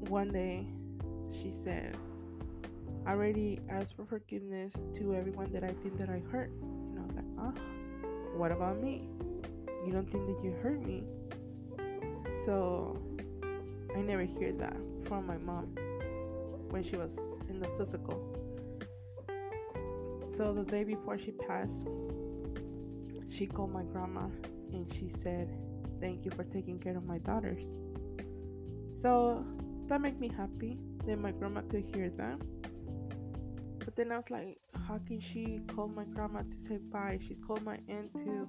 one 0.09 0.33
day 0.33 0.67
she 1.31 1.49
said, 1.49 1.95
I 3.05 3.11
already 3.11 3.61
asked 3.69 3.95
for 3.95 4.05
forgiveness 4.05 4.83
to 4.95 5.15
everyone 5.15 5.49
that 5.53 5.63
I 5.63 5.71
think 5.81 5.97
that 5.97 6.09
I 6.09 6.21
hurt. 6.29 6.51
And 6.61 6.99
I 6.99 7.01
was 7.03 7.15
like, 7.15 7.25
ah, 7.39 7.53
what 8.35 8.51
about 8.51 8.81
me? 8.81 9.07
You 9.85 9.93
don't 9.93 10.11
think 10.11 10.27
that 10.27 10.43
you 10.43 10.51
hurt 10.61 10.85
me? 10.85 11.03
So 12.43 12.97
I 13.95 14.01
never 14.01 14.23
hear 14.23 14.51
that 14.51 14.75
from 15.05 15.25
my 15.25 15.37
mom 15.37 15.73
when 16.69 16.83
she 16.83 16.97
was 16.97 17.17
in 17.49 17.61
the 17.61 17.69
physical. 17.77 18.21
So 20.33 20.53
the 20.53 20.63
day 20.63 20.83
before 20.83 21.17
she 21.17 21.31
passed, 21.31 21.87
she 23.41 23.47
called 23.47 23.73
my 23.73 23.81
grandma 23.81 24.27
and 24.71 24.85
she 24.93 25.09
said, 25.09 25.49
Thank 25.99 26.25
you 26.25 26.31
for 26.31 26.43
taking 26.43 26.77
care 26.77 26.95
of 26.95 27.05
my 27.05 27.17
daughters. 27.17 27.75
So 28.95 29.43
that 29.87 29.99
made 29.99 30.19
me 30.19 30.29
happy 30.29 30.77
that 31.07 31.17
my 31.17 31.31
grandma 31.31 31.61
could 31.61 31.85
hear 31.91 32.11
that. 32.17 32.39
But 33.79 33.95
then 33.95 34.11
I 34.11 34.17
was 34.17 34.29
like, 34.29 34.59
how 34.87 34.99
can 34.99 35.19
she 35.19 35.61
call 35.73 35.87
my 35.87 36.03
grandma 36.03 36.41
to 36.43 36.59
say 36.59 36.77
bye? 36.77 37.17
She 37.19 37.33
called 37.33 37.63
my 37.63 37.79
aunt 37.89 38.13
to 38.19 38.47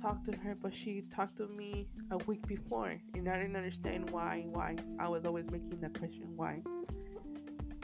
talk 0.00 0.24
to 0.26 0.36
her, 0.36 0.54
but 0.54 0.72
she 0.72 1.02
talked 1.12 1.36
to 1.38 1.48
me 1.48 1.88
a 2.12 2.18
week 2.18 2.46
before, 2.46 3.00
and 3.14 3.28
I 3.28 3.36
didn't 3.36 3.56
understand 3.56 4.10
why. 4.10 4.44
Why 4.46 4.76
I 5.00 5.08
was 5.08 5.24
always 5.24 5.50
making 5.50 5.80
the 5.80 5.88
question, 5.88 6.36
why? 6.36 6.62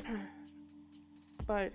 but 1.49 1.73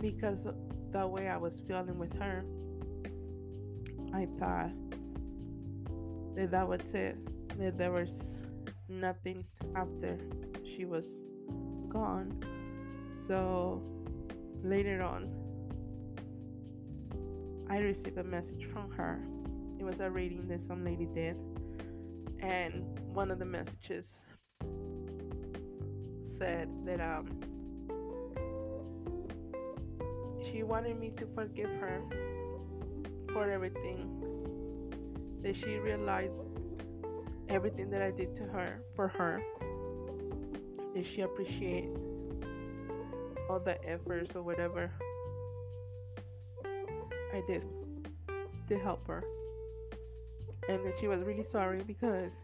because 0.00 0.48
the 0.92 1.06
way 1.06 1.28
I 1.28 1.36
was 1.36 1.62
feeling 1.66 1.98
with 1.98 2.12
her, 2.18 2.44
I 4.14 4.26
thought 4.38 4.70
that 6.36 6.50
that 6.50 6.68
was 6.68 6.94
it. 6.94 7.16
That 7.58 7.78
there 7.78 7.92
was 7.92 8.36
nothing 8.88 9.44
after 9.74 10.18
she 10.64 10.84
was 10.84 11.24
gone. 11.88 12.42
So 13.14 13.82
later 14.62 15.02
on, 15.02 15.28
I 17.68 17.78
received 17.78 18.18
a 18.18 18.24
message 18.24 18.66
from 18.66 18.90
her. 18.92 19.22
It 19.78 19.84
was 19.84 20.00
a 20.00 20.10
reading 20.10 20.46
that 20.48 20.60
some 20.60 20.84
lady 20.84 21.06
did, 21.06 21.36
and 22.40 22.84
one 23.14 23.30
of 23.30 23.38
the 23.38 23.44
messages 23.44 24.26
said 26.22 26.68
that 26.84 27.00
um 27.00 27.51
she 30.52 30.62
wanted 30.62 31.00
me 31.00 31.10
to 31.16 31.26
forgive 31.34 31.70
her 31.80 32.02
for 33.32 33.50
everything 33.50 34.06
that 35.42 35.56
she 35.56 35.78
realized 35.78 36.42
everything 37.48 37.88
that 37.90 38.02
I 38.02 38.10
did 38.10 38.34
to 38.34 38.44
her 38.44 38.82
for 38.94 39.08
her 39.08 39.42
that 40.94 41.06
she 41.06 41.22
appreciate 41.22 41.88
all 43.48 43.60
the 43.60 43.78
efforts 43.88 44.36
or 44.36 44.42
whatever 44.42 44.90
I 46.64 47.42
did 47.46 47.64
to 48.68 48.78
help 48.78 49.06
her. 49.06 49.24
And 50.68 50.84
that 50.86 50.98
she 50.98 51.08
was 51.08 51.20
really 51.20 51.42
sorry 51.42 51.82
because 51.82 52.42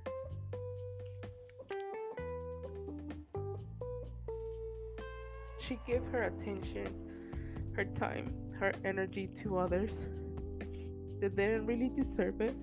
she 5.58 5.78
gave 5.86 6.02
her 6.06 6.24
attention 6.24 7.07
her 7.78 7.84
time 7.84 8.34
her 8.58 8.72
energy 8.84 9.28
to 9.28 9.56
others 9.56 10.08
that 11.20 11.36
didn't 11.36 11.64
really 11.64 11.88
deserve 11.88 12.40
it 12.40 12.56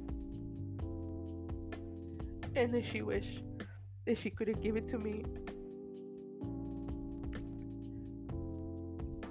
and 2.55 2.73
that 2.73 2.83
she 2.83 3.01
wished 3.01 3.41
that 4.05 4.17
she 4.17 4.29
could 4.29 4.49
have 4.49 4.61
given 4.61 4.83
it 4.83 4.89
to 4.89 4.99
me. 4.99 5.23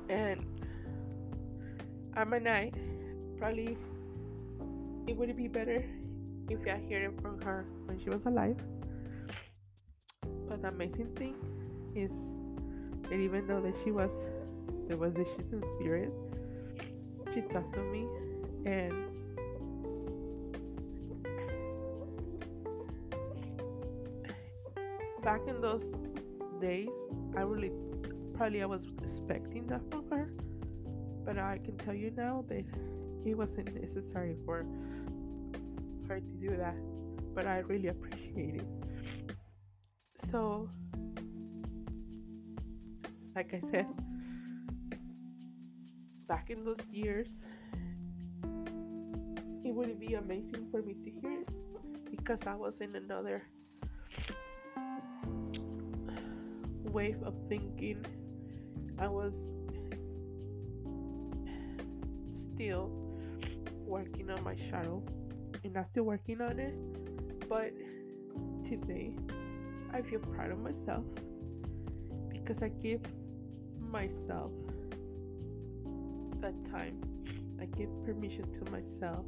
And 0.08 0.44
I'm 2.14 2.32
a 2.32 2.40
night. 2.40 2.74
Probably 3.38 3.76
it 5.06 5.16
would 5.16 5.36
be 5.36 5.48
better 5.48 5.84
if 6.48 6.60
I 6.66 6.78
hear 6.88 7.10
it 7.10 7.20
from 7.20 7.42
her 7.42 7.66
when 7.84 7.98
she 8.02 8.08
was 8.08 8.24
alive. 8.24 8.56
But 10.48 10.62
the 10.62 10.68
amazing 10.68 11.14
thing 11.14 11.36
is 11.94 12.34
that 13.10 13.16
even 13.16 13.46
though 13.46 13.60
that 13.60 13.76
she 13.84 13.90
was 13.90 14.30
there 14.86 14.96
was 14.96 15.14
this 15.14 15.28
she's 15.36 15.52
in 15.52 15.62
spirit, 15.62 16.12
she 17.32 17.40
talked 17.42 17.74
to 17.74 17.80
me 17.80 18.06
and 18.66 19.04
back 25.22 25.40
in 25.48 25.60
those 25.60 25.88
days, 26.60 27.08
I 27.36 27.40
really 27.40 27.72
probably 28.34 28.62
I 28.62 28.66
was 28.66 28.86
expecting 29.02 29.66
that 29.68 29.80
from 29.90 30.08
her, 30.10 30.30
but 31.24 31.38
I 31.38 31.58
can 31.64 31.76
tell 31.78 31.94
you 31.94 32.10
now 32.16 32.44
that 32.48 32.64
it 33.24 33.36
wasn't 33.36 33.74
necessary 33.80 34.36
for 34.44 34.66
her 36.08 36.20
to 36.20 36.34
do 36.40 36.56
that. 36.56 36.76
But 37.34 37.46
I 37.46 37.58
really 37.60 37.88
appreciate 37.88 38.56
it. 38.56 38.66
So, 40.16 40.68
like 43.34 43.54
I 43.54 43.58
said, 43.58 43.86
back 46.26 46.50
in 46.50 46.64
those 46.64 46.90
years, 46.90 47.46
it 49.64 49.74
would 49.74 49.98
be 49.98 50.14
amazing 50.14 50.68
for 50.70 50.82
me 50.82 50.94
to 50.94 51.10
hear 51.10 51.40
it 51.40 51.48
because 52.10 52.46
I 52.46 52.54
was 52.54 52.80
in 52.80 52.96
another 52.96 53.42
wave 56.84 57.22
of 57.22 57.40
thinking. 57.48 58.04
I 58.98 59.08
was 59.08 59.50
still 62.32 62.90
working 63.86 64.30
on 64.30 64.42
my 64.42 64.54
shadow 64.54 65.02
and 65.62 65.76
I'm 65.76 65.84
still 65.84 66.04
working 66.04 66.40
on 66.40 66.58
it. 66.58 66.74
But 67.48 67.72
today, 68.64 69.12
I 69.92 70.02
feel 70.02 70.20
proud 70.20 70.50
of 70.50 70.58
myself 70.58 71.04
because 72.30 72.62
I 72.62 72.68
give 72.68 73.02
myself 73.80 74.52
that 76.44 76.62
time. 76.70 77.00
I 77.58 77.64
give 77.64 77.88
permission 78.04 78.52
to 78.52 78.70
myself 78.70 79.24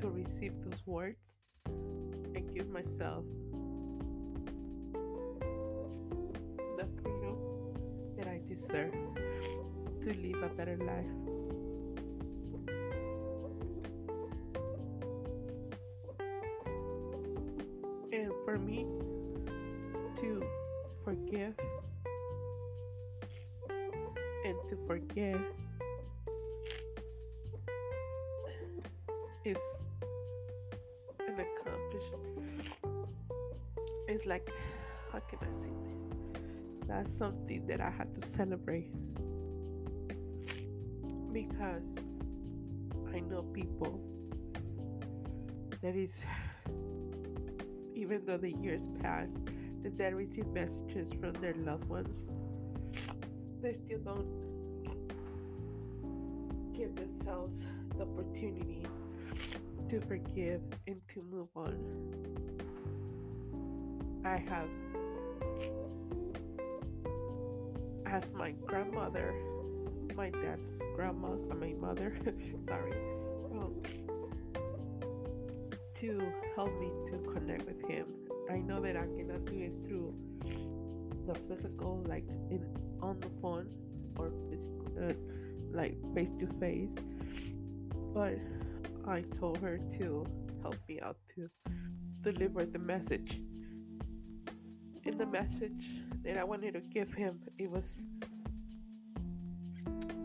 to 0.00 0.08
receive 0.08 0.52
those 0.64 0.80
words 0.86 1.38
and 1.66 2.54
give 2.54 2.68
myself 2.68 3.24
the 6.78 6.86
freedom 7.02 7.36
that 8.16 8.28
I 8.28 8.40
deserve 8.46 8.94
to 10.02 10.08
live 10.20 10.40
a 10.44 10.50
better 10.54 10.76
life. 10.76 11.10
And 18.12 18.32
for 18.44 18.56
me 18.56 18.86
to 20.20 20.44
forgive 21.02 21.54
and 24.44 24.56
to 24.68 24.76
forget 24.86 25.40
is 29.44 29.58
an 31.20 31.38
accomplishment. 31.40 32.22
It's 34.08 34.26
like, 34.26 34.48
how 35.10 35.20
can 35.20 35.38
I 35.40 35.52
say 35.52 35.68
this? 35.68 35.92
that's 36.92 37.12
something 37.16 37.66
that 37.66 37.80
I 37.80 37.90
had 37.90 38.14
to 38.20 38.26
celebrate 38.26 38.90
because 41.32 41.98
I 43.14 43.20
know 43.20 43.42
people 43.42 44.00
that 45.80 45.96
is 45.96 46.24
even 47.94 48.22
though 48.26 48.36
the 48.36 48.52
years 48.52 48.88
pass 49.00 49.40
that 49.82 49.96
they 49.96 50.12
receive 50.12 50.46
messages 50.48 51.12
from 51.12 51.32
their 51.34 51.54
loved 51.54 51.88
ones 51.88 52.32
they 53.62 53.72
still 53.72 54.00
don't 54.00 54.26
give 56.74 56.94
themselves 56.96 57.64
the 57.96 58.02
opportunity 58.02 58.84
to 59.92 60.00
forgive 60.00 60.62
and 60.86 61.06
to 61.06 61.22
move 61.30 61.48
on 61.54 61.76
I 64.24 64.38
have 64.38 64.68
as 68.06 68.32
my 68.32 68.52
grandmother, 68.52 69.34
my 70.14 70.30
dad's 70.30 70.80
grandma, 70.94 71.34
my 71.60 71.74
mother, 71.78 72.16
sorry, 72.62 72.92
um, 73.52 73.74
to 75.94 76.32
help 76.56 76.72
me 76.80 76.88
to 77.08 77.18
connect 77.34 77.66
with 77.66 77.86
him. 77.86 78.06
I 78.50 78.58
know 78.58 78.80
that 78.80 78.96
I 78.96 79.04
cannot 79.16 79.44
do 79.44 79.58
it 79.58 79.72
through 79.86 80.14
the 81.26 81.34
physical, 81.48 82.02
like 82.08 82.24
in 82.50 82.64
on 83.02 83.20
the 83.20 83.30
phone 83.42 83.68
or 84.16 84.32
physical, 84.48 84.86
uh, 84.98 85.12
like 85.70 85.96
face 86.14 86.30
to 86.38 86.46
face. 86.60 86.94
But 88.14 88.38
I 89.06 89.22
told 89.34 89.58
her 89.58 89.78
to 89.98 90.26
help 90.62 90.76
me 90.88 91.00
out 91.00 91.16
to 91.34 91.48
deliver 92.22 92.64
the 92.64 92.78
message 92.78 93.40
in 95.04 95.18
the 95.18 95.26
message 95.26 96.02
that 96.22 96.36
I 96.36 96.44
wanted 96.44 96.74
to 96.74 96.80
give 96.80 97.12
him, 97.12 97.40
it 97.58 97.70
was 97.70 98.02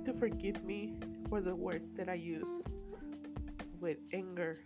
to 0.03 0.13
forgive 0.13 0.63
me 0.63 0.95
for 1.29 1.41
the 1.41 1.55
words 1.55 1.91
that 1.93 2.07
I 2.07 2.13
used 2.13 2.67
with 3.79 3.97
anger, 4.13 4.59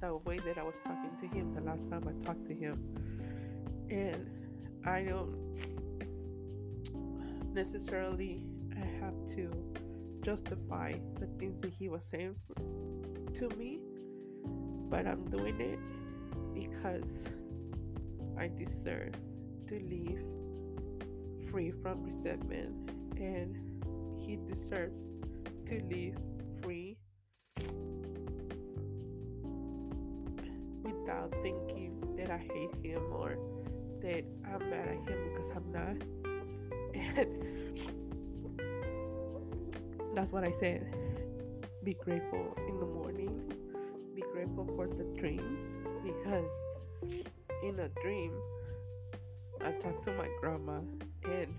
the 0.00 0.16
way 0.16 0.38
that 0.38 0.58
I 0.58 0.62
was 0.62 0.80
talking 0.84 1.10
to 1.20 1.26
him 1.26 1.54
the 1.54 1.60
last 1.60 1.90
time 1.90 2.08
I 2.08 2.24
talked 2.24 2.46
to 2.46 2.54
him. 2.54 2.82
And 3.90 4.30
I 4.86 5.02
don't 5.02 5.36
necessarily 7.52 8.42
have 9.00 9.14
to 9.34 9.50
justify 10.22 10.94
the 11.20 11.26
things 11.38 11.60
that 11.60 11.72
he 11.78 11.88
was 11.88 12.04
saying 12.04 12.36
to 13.38 13.48
me, 13.56 13.78
but 14.90 15.06
I'm 15.06 15.24
doing 15.30 15.60
it 15.60 15.78
because 16.54 17.28
I 18.36 18.48
deserve 18.48 19.12
to 19.68 19.74
live 19.74 20.24
free 21.48 21.70
from 21.70 22.02
resentment 22.02 22.90
and 23.16 23.56
he 24.18 24.36
deserves 24.36 25.12
to 25.66 25.80
live 25.84 26.16
free 26.62 26.96
without 30.82 31.32
thinking 31.40 32.02
that 32.16 32.30
I 32.30 32.38
hate 32.38 32.74
him 32.82 33.02
or 33.12 33.38
that 34.00 34.24
I'm 34.52 34.68
mad 34.68 34.88
at 34.88 35.08
him 35.08 35.30
because 35.30 35.50
I'm 35.50 35.70
not. 35.70 35.96
And 40.08 40.16
that's 40.16 40.32
what 40.32 40.42
I 40.42 40.50
said. 40.50 41.07
Be 41.88 41.94
grateful 41.94 42.54
in 42.68 42.78
the 42.78 42.84
morning. 42.84 43.50
Be 44.14 44.20
grateful 44.20 44.66
for 44.76 44.86
the 44.86 45.04
dreams 45.18 45.70
because 46.04 46.52
in 47.64 47.80
a 47.80 47.88
dream, 48.02 48.30
I 49.62 49.70
talked 49.70 50.04
to 50.04 50.12
my 50.12 50.28
grandma 50.38 50.80
and 51.24 51.54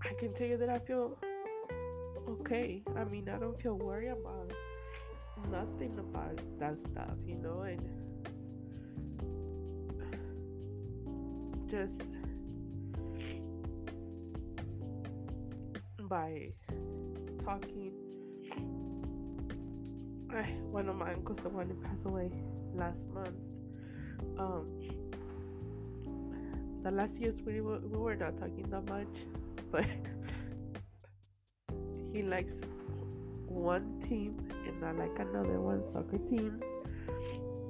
I 0.00 0.14
can 0.18 0.32
tell 0.32 0.46
you 0.46 0.56
that 0.56 0.70
I 0.70 0.78
feel 0.78 1.18
okay. 2.30 2.82
I 2.96 3.04
mean, 3.04 3.28
I 3.28 3.36
don't 3.38 3.60
feel 3.60 3.76
worried 3.76 4.08
about 4.08 4.50
nothing 5.50 5.98
about 5.98 6.40
that 6.58 6.80
stuff, 6.80 7.18
you 7.26 7.34
know, 7.34 7.60
and 7.60 7.82
just 11.68 12.04
by 16.10 16.52
talking. 17.44 17.92
One 20.70 20.88
of 20.88 20.96
my 20.96 21.12
uncles, 21.12 21.38
the 21.38 21.48
one 21.48 21.68
who 21.68 21.74
passed 21.74 22.04
away 22.04 22.30
last 22.74 23.08
month, 23.08 23.36
um, 24.38 24.66
the 26.82 26.90
last 26.90 27.20
years 27.20 27.40
we 27.42 27.60
were, 27.60 27.80
we 27.80 27.98
were 27.98 28.16
not 28.16 28.36
talking 28.36 28.68
that 28.70 28.88
much, 28.88 29.26
but 29.72 29.84
he 32.12 32.22
likes 32.22 32.60
one 33.46 34.00
team 34.00 34.36
and 34.66 34.84
I 34.84 34.92
like 34.92 35.18
another 35.18 35.60
one 35.60 35.82
soccer 35.82 36.18
teams. 36.18 36.62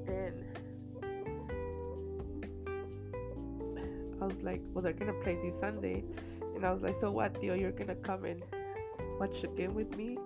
And 0.06 0.44
I 4.20 4.26
was 4.26 4.42
like 4.42 4.60
well 4.72 4.82
they're 4.82 4.92
gonna 4.92 5.14
play 5.14 5.38
this 5.42 5.58
Sunday 5.58 6.04
and 6.60 6.66
I 6.66 6.72
was 6.74 6.82
like 6.82 6.94
so 6.94 7.10
what 7.10 7.40
tío 7.40 7.58
you're 7.58 7.72
gonna 7.72 7.94
come 7.94 8.26
and 8.26 8.42
watch 9.18 9.40
the 9.40 9.48
game 9.48 9.72
with 9.74 9.96
me? 9.96 10.18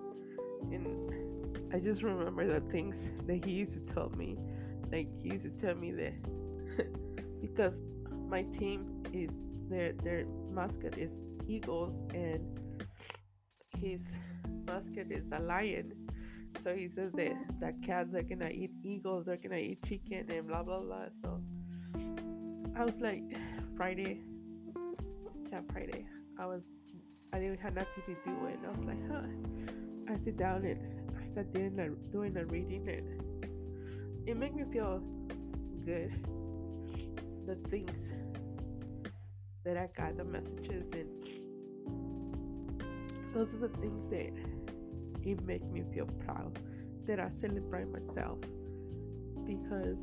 And 0.69 1.73
I 1.73 1.79
just 1.79 2.03
remember 2.03 2.45
the 2.45 2.59
things 2.59 3.11
that 3.25 3.45
he 3.45 3.51
used 3.53 3.71
to 3.71 3.93
tell 3.93 4.09
me. 4.09 4.37
Like 4.91 5.15
he 5.15 5.29
used 5.29 5.45
to 5.45 5.61
tell 5.61 5.75
me 5.75 5.91
that 5.91 6.13
because 7.41 7.79
my 8.27 8.43
team 8.43 9.01
is 9.13 9.39
their 9.69 9.93
their 9.93 10.25
mascot 10.51 10.97
is 10.97 11.21
eagles 11.47 12.03
and 12.13 12.59
his 13.79 14.17
mascot 14.65 15.09
is 15.11 15.31
a 15.31 15.39
lion. 15.39 15.93
So 16.59 16.75
he 16.75 16.89
says 16.89 17.13
that 17.13 17.33
that 17.61 17.81
cats 17.81 18.13
are 18.13 18.23
gonna 18.23 18.49
eat 18.49 18.71
eagles 18.83 19.27
they're 19.27 19.37
gonna 19.37 19.55
eat 19.55 19.83
chicken 19.85 20.29
and 20.29 20.49
blah 20.49 20.63
blah 20.63 20.81
blah. 20.81 21.07
So 21.21 21.41
i 22.75 22.83
was 22.83 22.99
like 22.99 23.23
friday. 23.77 24.19
Yeah 25.49 25.61
friday 25.71 26.05
i 26.39 26.45
was 26.45 26.65
i 27.33 27.39
didn't 27.39 27.59
have 27.59 27.75
nothing 27.75 28.03
to 28.05 28.15
do 28.23 28.35
and 28.47 28.65
i 28.65 28.71
was 28.71 28.85
like 28.85 29.11
huh. 29.11 29.21
I 30.07 30.17
sit 30.19 30.37
down 30.37 30.65
and 30.65 30.79
i 31.19 31.31
start 31.31 31.51
doing 31.53 31.79
a, 31.79 31.89
doing 32.11 32.37
a 32.37 32.45
reading 32.45 32.87
and 32.87 33.25
it 34.27 34.37
made 34.37 34.55
me 34.55 34.63
feel 34.71 35.01
good. 35.85 36.11
The 37.45 37.55
things 37.69 38.11
that 39.63 39.77
I 39.77 39.87
got, 39.95 40.17
the 40.17 40.23
messages, 40.23 40.87
and 40.93 41.07
those 43.33 43.53
are 43.53 43.59
the 43.59 43.69
things 43.69 44.09
that 44.09 44.33
it 45.23 45.45
make 45.45 45.63
me 45.63 45.83
feel 45.93 46.07
proud 46.25 46.57
that 47.05 47.19
I 47.19 47.29
celebrate 47.29 47.87
myself 47.91 48.39
because 49.45 50.01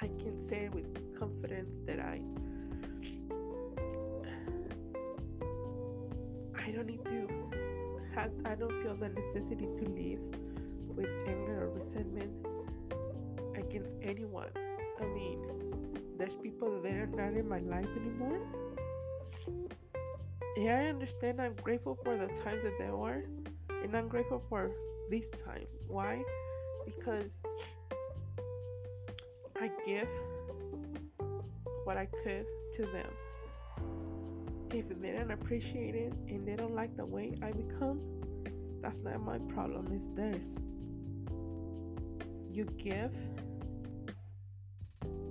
I 0.00 0.06
can 0.06 0.40
say 0.40 0.70
with 0.72 0.86
confidence 1.18 1.80
that 1.86 1.98
I 1.98 2.20
I 6.56 6.70
don't 6.70 6.86
need 6.86 7.04
to 7.06 7.26
have 8.14 8.30
I 8.44 8.54
don't 8.54 8.82
feel 8.82 8.94
the 8.94 9.08
necessity 9.08 9.66
to 9.66 9.84
live 9.88 10.20
with 10.96 11.08
anger 11.26 11.64
or 11.64 11.70
resentment 11.70 12.32
against 13.56 13.96
anyone. 14.02 14.50
I 15.00 15.04
mean, 15.06 15.38
there's 16.18 16.36
people 16.36 16.80
that 16.82 16.92
are 16.92 17.06
not 17.06 17.34
in 17.34 17.48
my 17.48 17.60
life 17.60 17.88
anymore. 17.96 18.40
Yeah, 20.56 20.80
I 20.80 20.86
understand. 20.88 21.40
I'm 21.40 21.54
grateful 21.54 21.96
for 22.04 22.16
the 22.16 22.26
times 22.28 22.64
that 22.64 22.78
they 22.78 22.90
were, 22.90 23.24
and 23.82 23.96
I'm 23.96 24.08
grateful 24.08 24.42
for 24.48 24.72
this 25.08 25.30
time. 25.30 25.66
Why? 25.86 26.22
Because 26.84 27.38
I 29.60 29.70
give 29.86 30.08
what 31.88 31.96
I 31.96 32.04
could 32.04 32.44
to 32.74 32.82
them. 32.82 33.10
If 34.70 34.84
they 35.00 35.12
don't 35.12 35.30
appreciate 35.30 35.94
it 35.94 36.12
and 36.28 36.46
they 36.46 36.54
don't 36.54 36.74
like 36.74 36.94
the 36.98 37.06
way 37.06 37.32
I 37.42 37.50
become, 37.50 37.98
that's 38.82 38.98
not 38.98 39.24
my 39.24 39.38
problem, 39.54 39.88
it's 39.94 40.08
theirs. 40.08 40.58
You 42.52 42.66
give 42.76 43.14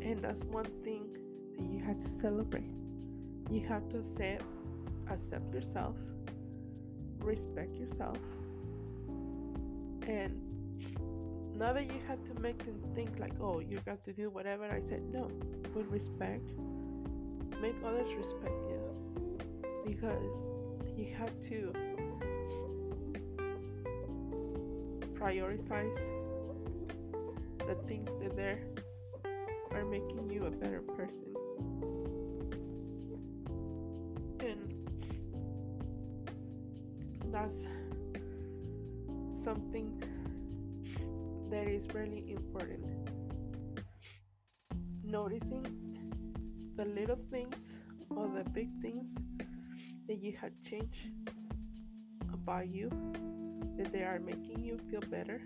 and 0.02 0.20
that's 0.24 0.44
one 0.46 0.66
thing 0.84 1.16
that 1.58 1.66
you 1.72 1.84
have 1.86 2.00
to 2.00 2.08
celebrate. 2.08 2.72
You 3.52 3.64
have 3.68 3.88
to 3.90 3.98
accept, 3.98 4.44
accept 5.12 5.54
yourself, 5.54 5.96
respect 7.20 7.76
yourself, 7.76 8.18
and 10.08 10.42
not 11.60 11.76
that 11.76 11.86
you 11.86 12.02
have 12.08 12.24
to 12.24 12.34
make 12.40 12.58
them 12.64 12.82
think 12.96 13.20
like, 13.20 13.34
oh, 13.40 13.60
you 13.60 13.80
got 13.86 14.04
to 14.06 14.12
do 14.12 14.32
whatever 14.32 14.66
I 14.66 14.80
said. 14.80 15.04
No, 15.12 15.30
respect, 15.84 16.52
make 17.62 17.76
others 17.86 18.14
respect 18.16 18.54
you 18.70 19.40
because 19.86 20.50
you 20.96 21.06
have 21.18 21.40
to 21.42 21.74
prioritize 25.14 25.98
the 27.68 27.76
things 27.88 28.16
that 28.22 28.36
they're 28.36 28.60
are 29.72 29.86
making 29.86 30.30
you 30.32 30.46
a 30.46 30.52
better 30.52 30.82
person. 30.82 31.36
And 34.40 34.74
that's 37.32 37.68
something 39.30 40.04
that 41.50 41.68
is 41.68 41.88
really 41.94 42.24
important. 42.30 42.86
Noticing 45.10 45.66
the 46.76 46.84
little 46.84 47.16
things 47.16 47.78
or 48.10 48.28
the 48.28 48.44
big 48.50 48.70
things 48.82 49.18
that 50.06 50.22
you 50.22 50.34
have 50.42 50.52
changed 50.62 51.08
about 52.34 52.68
you, 52.68 52.90
that 53.78 53.94
they 53.94 54.04
are 54.04 54.20
making 54.20 54.62
you 54.66 54.78
feel 54.92 55.00
better, 55.10 55.42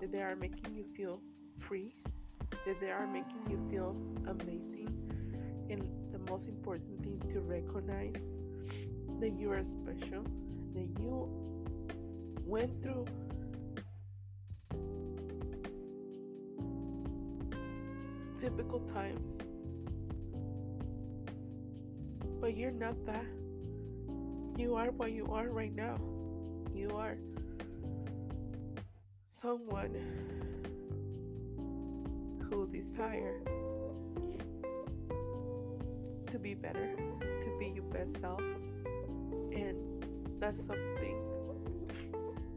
that 0.00 0.10
they 0.10 0.20
are 0.20 0.34
making 0.34 0.74
you 0.74 0.84
feel 0.96 1.20
free, 1.60 1.94
that 2.66 2.80
they 2.80 2.90
are 2.90 3.06
making 3.06 3.42
you 3.48 3.56
feel 3.70 3.96
amazing. 4.26 4.88
And 5.70 5.82
the 6.12 6.18
most 6.28 6.48
important 6.48 7.04
thing 7.04 7.22
to 7.28 7.40
recognize 7.40 8.32
that 9.20 9.30
you 9.38 9.52
are 9.52 9.62
special, 9.62 10.24
that 10.74 10.88
you 11.00 11.28
went 12.44 12.82
through 12.82 13.06
difficult 18.42 18.88
times. 18.88 19.38
But 22.40 22.56
you're 22.56 22.72
not 22.72 22.96
that. 23.06 23.24
You 24.56 24.74
are 24.74 24.90
what 24.90 25.12
you 25.12 25.26
are 25.26 25.48
right 25.48 25.72
now. 25.72 26.00
You 26.74 26.90
are 26.90 27.16
someone 29.28 29.94
who 32.50 32.66
desire 32.66 33.40
to 36.26 36.38
be 36.40 36.54
better, 36.54 36.96
to 37.20 37.58
be 37.60 37.68
your 37.76 37.84
best 37.84 38.18
self. 38.18 38.42
And 39.52 39.76
that's 40.40 40.58
something 40.58 41.22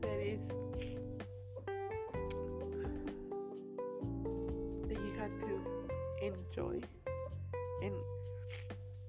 that 0.02 0.20
is 0.20 0.56
that 4.88 4.98
you 4.98 5.14
have 5.20 5.38
to 5.38 5.75
enjoy. 6.28 6.82
And 7.82 7.96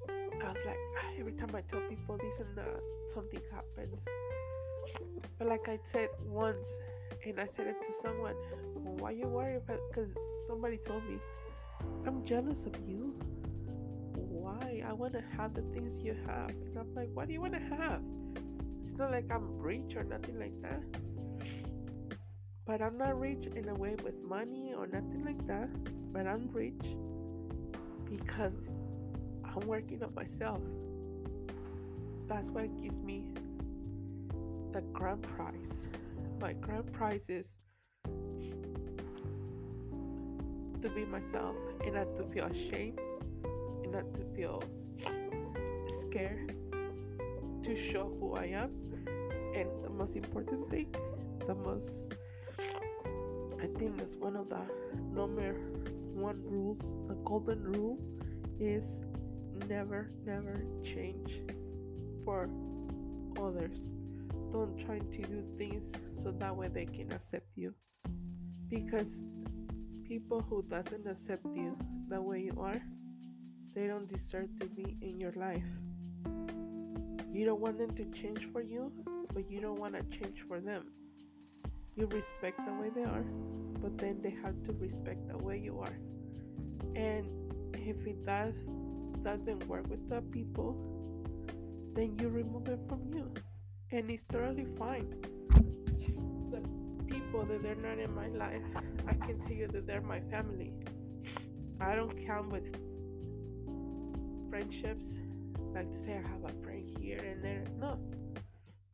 I 0.09 0.49
was 0.49 0.65
like 0.65 0.79
ah, 0.99 1.11
every 1.19 1.33
time 1.33 1.51
I 1.55 1.61
tell 1.63 1.81
people 1.89 2.19
this 2.19 2.39
and 2.39 2.57
that, 2.57 2.81
something 3.09 3.41
happens. 3.53 4.07
But 5.39 5.49
like 5.49 5.69
I 5.69 5.79
said 5.83 6.09
once, 6.27 6.69
and 7.25 7.41
I 7.41 7.45
said 7.45 7.67
it 7.67 7.83
to 7.85 7.93
someone, 7.93 8.35
why 8.99 9.11
you 9.11 9.27
worry 9.27 9.57
about? 9.57 9.81
Because 9.89 10.15
somebody 10.47 10.79
told 10.79 11.05
me, 11.05 11.19
I'm 12.07 12.25
jealous 12.25 12.67
of 12.67 12.75
you. 12.87 13.15
Why? 14.15 14.83
I 14.87 14.93
want 14.93 15.13
to 15.15 15.25
have 15.37 15.55
the 15.55 15.63
things 15.75 15.99
you 15.99 16.17
have, 16.27 16.51
and 16.51 16.79
I'm 16.79 16.95
like, 16.95 17.09
what 17.13 17.27
do 17.27 17.33
you 17.33 17.41
want 17.41 17.55
to 17.55 17.77
have? 17.77 18.01
It's 18.85 18.95
not 18.95 19.11
like 19.11 19.27
I'm 19.33 19.59
rich 19.59 19.97
or 19.97 20.05
nothing 20.05 20.39
like 20.39 20.55
that. 20.63 20.81
But 22.65 22.83
I'm 22.83 22.97
not 22.99 23.19
rich 23.19 23.47
in 23.47 23.69
a 23.69 23.75
way 23.75 23.97
with 24.03 24.23
money 24.23 24.75
or 24.77 24.87
nothing 24.87 25.25
like 25.25 25.45
that. 25.47 25.69
But 26.17 26.27
I'm 26.27 26.49
rich 26.51 26.97
because 28.11 28.71
I'm 29.45 29.67
working 29.67 30.03
on 30.03 30.15
myself. 30.15 30.63
That's 32.27 32.49
what 32.49 32.75
gives 32.81 33.03
me 33.03 33.27
the 34.73 34.81
grand 34.95 35.21
prize. 35.21 35.89
My 36.41 36.55
grand 36.55 36.91
prize 36.95 37.29
is 37.29 37.59
to 40.81 40.89
be 40.95 41.05
myself 41.05 41.55
and 41.85 41.97
not 41.97 42.17
to 42.17 42.23
feel 42.25 42.47
ashamed 42.47 42.99
and 43.83 43.93
not 43.93 44.15
to 44.15 44.25
feel 44.35 44.63
scared 46.01 46.57
to 47.63 47.77
show 47.77 48.17
who 48.19 48.37
I 48.37 48.47
am. 48.47 48.71
And 49.55 49.69
the 49.85 49.91
most 49.91 50.17
important 50.17 50.71
thing, 50.71 50.95
the 51.47 51.55
most, 51.55 52.15
I 52.59 53.67
think 53.77 53.99
that's 53.99 54.17
one 54.17 54.35
of 54.35 54.49
the 54.49 54.63
number 55.13 55.55
one 56.17 56.43
rules, 56.45 56.95
the 57.09 57.15
golden 57.25 57.63
rule 57.63 57.99
is 58.59 59.01
never, 59.69 60.11
never 60.25 60.65
change 60.83 61.43
for 62.25 62.49
others. 63.39 63.91
Don't 64.53 64.79
try 64.79 64.99
to 64.99 65.23
do 65.23 65.45
things 65.59 65.95
so 66.15 66.33
that 66.33 66.57
way 66.57 66.69
they 66.69 66.87
can 66.87 67.13
accept 67.13 67.47
you. 67.55 67.75
Because 68.69 69.23
people 70.05 70.41
who 70.41 70.63
doesn't 70.63 71.07
accept 71.07 71.45
you 71.55 71.77
the 72.09 72.21
way 72.21 72.41
you 72.41 72.57
are, 72.61 72.81
they 73.75 73.87
don't 73.87 74.09
deserve 74.09 74.49
to 74.61 74.67
be 74.67 74.97
in 75.03 75.21
your 75.21 75.33
life. 75.33 75.63
You 77.33 77.45
don't 77.45 77.61
want 77.61 77.79
them 77.79 77.95
to 77.97 78.05
change 78.19 78.49
for 78.51 78.63
you, 78.63 78.91
but 79.35 79.51
you 79.51 79.61
don't 79.61 79.79
want 79.79 79.95
to 79.95 80.19
change 80.19 80.45
for 80.49 80.61
them. 80.61 80.87
You 81.97 82.07
respect 82.09 82.61
the 82.67 82.75
way 82.75 82.91
they 82.95 83.05
are, 83.05 83.25
but 83.81 83.97
then 83.97 84.21
they 84.23 84.35
have 84.43 84.63
to 84.65 84.73
respect 84.75 85.27
the 85.29 85.39
way 85.39 85.59
you 85.59 85.81
are. 85.81 85.97
And 86.95 87.27
if 87.75 88.07
it 88.07 88.25
does 88.27 88.65
doesn't 89.23 89.67
work 89.67 89.89
with 89.89 90.09
the 90.09 90.21
people, 90.31 90.77
then 91.95 92.17
you 92.21 92.29
remove 92.29 92.69
it 92.69 92.81
from 92.87 93.01
you. 93.13 93.33
And 93.91 94.11
it's 94.11 94.25
totally 94.25 94.67
fine. 94.79 95.09
The 96.51 96.63
people 97.07 97.47
that 97.47 97.63
they're 97.63 97.75
not 97.75 97.99
in 97.99 98.15
my 98.15 98.29
life, 98.29 98.63
I 99.09 99.15
can 99.15 99.41
tell 99.41 99.53
you 99.53 99.67
that 99.69 99.87
they're 99.87 100.03
my 100.03 100.21
family. 100.21 100.75
I 101.81 101.97
don't 101.97 102.15
count 102.27 102.53
with 102.53 102.71
friendships 104.51 105.19
like 105.75 105.91
to 105.91 105.97
say 105.97 106.13
I 106.13 106.29
have 106.29 106.45
a 106.45 106.63
friend 106.63 106.89
here 107.01 107.19
and 107.19 107.43
there. 107.43 107.65
No. 107.79 107.99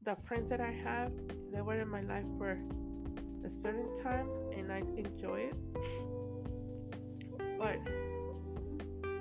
The 0.04 0.16
friends 0.16 0.50
that 0.50 0.60
I 0.60 0.70
have, 0.70 1.12
they 1.52 1.60
were 1.60 1.80
in 1.80 1.88
my 1.88 2.00
life 2.00 2.26
for 2.38 2.58
a 3.44 3.50
certain 3.50 3.94
time 4.02 4.28
and 4.56 4.70
I 4.72 4.82
enjoy 4.96 5.50
it. 5.50 5.56
But 7.58 7.78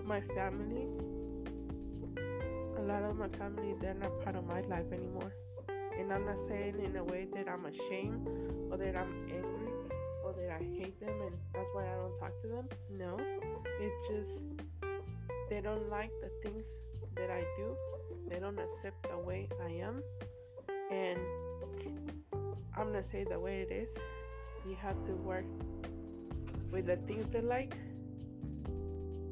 my 0.05 0.21
family, 0.35 0.87
a 2.77 2.81
lot 2.81 3.03
of 3.03 3.17
my 3.17 3.29
family, 3.29 3.75
they're 3.79 3.93
not 3.93 4.21
part 4.23 4.35
of 4.35 4.45
my 4.45 4.61
life 4.61 4.91
anymore. 4.91 5.31
And 5.97 6.11
I'm 6.11 6.25
not 6.25 6.39
saying 6.39 6.75
in 6.83 6.95
a 6.95 7.03
way 7.03 7.27
that 7.33 7.47
I'm 7.47 7.65
ashamed 7.65 8.27
or 8.71 8.77
that 8.77 8.95
I'm 8.95 9.27
angry 9.29 9.71
or 10.23 10.33
that 10.33 10.51
I 10.59 10.63
hate 10.79 10.99
them 10.99 11.21
and 11.21 11.35
that's 11.53 11.67
why 11.73 11.83
I 11.83 11.95
don't 11.95 12.17
talk 12.19 12.41
to 12.41 12.47
them. 12.47 12.67
No, 12.89 13.17
it's 13.79 14.07
just 14.07 14.45
they 15.49 15.61
don't 15.61 15.89
like 15.89 16.11
the 16.21 16.49
things 16.49 16.65
that 17.15 17.29
I 17.29 17.41
do, 17.57 17.75
they 18.29 18.39
don't 18.39 18.59
accept 18.59 19.03
the 19.09 19.17
way 19.19 19.49
I 19.63 19.71
am. 19.71 20.01
And 20.91 21.19
I'm 22.77 22.87
gonna 22.87 23.03
say 23.03 23.23
the 23.23 23.39
way 23.39 23.61
it 23.61 23.71
is. 23.71 23.97
You 24.67 24.75
have 24.81 25.01
to 25.03 25.11
work 25.13 25.45
with 26.71 26.85
the 26.85 26.97
things 26.97 27.27
they 27.27 27.41
like 27.41 27.75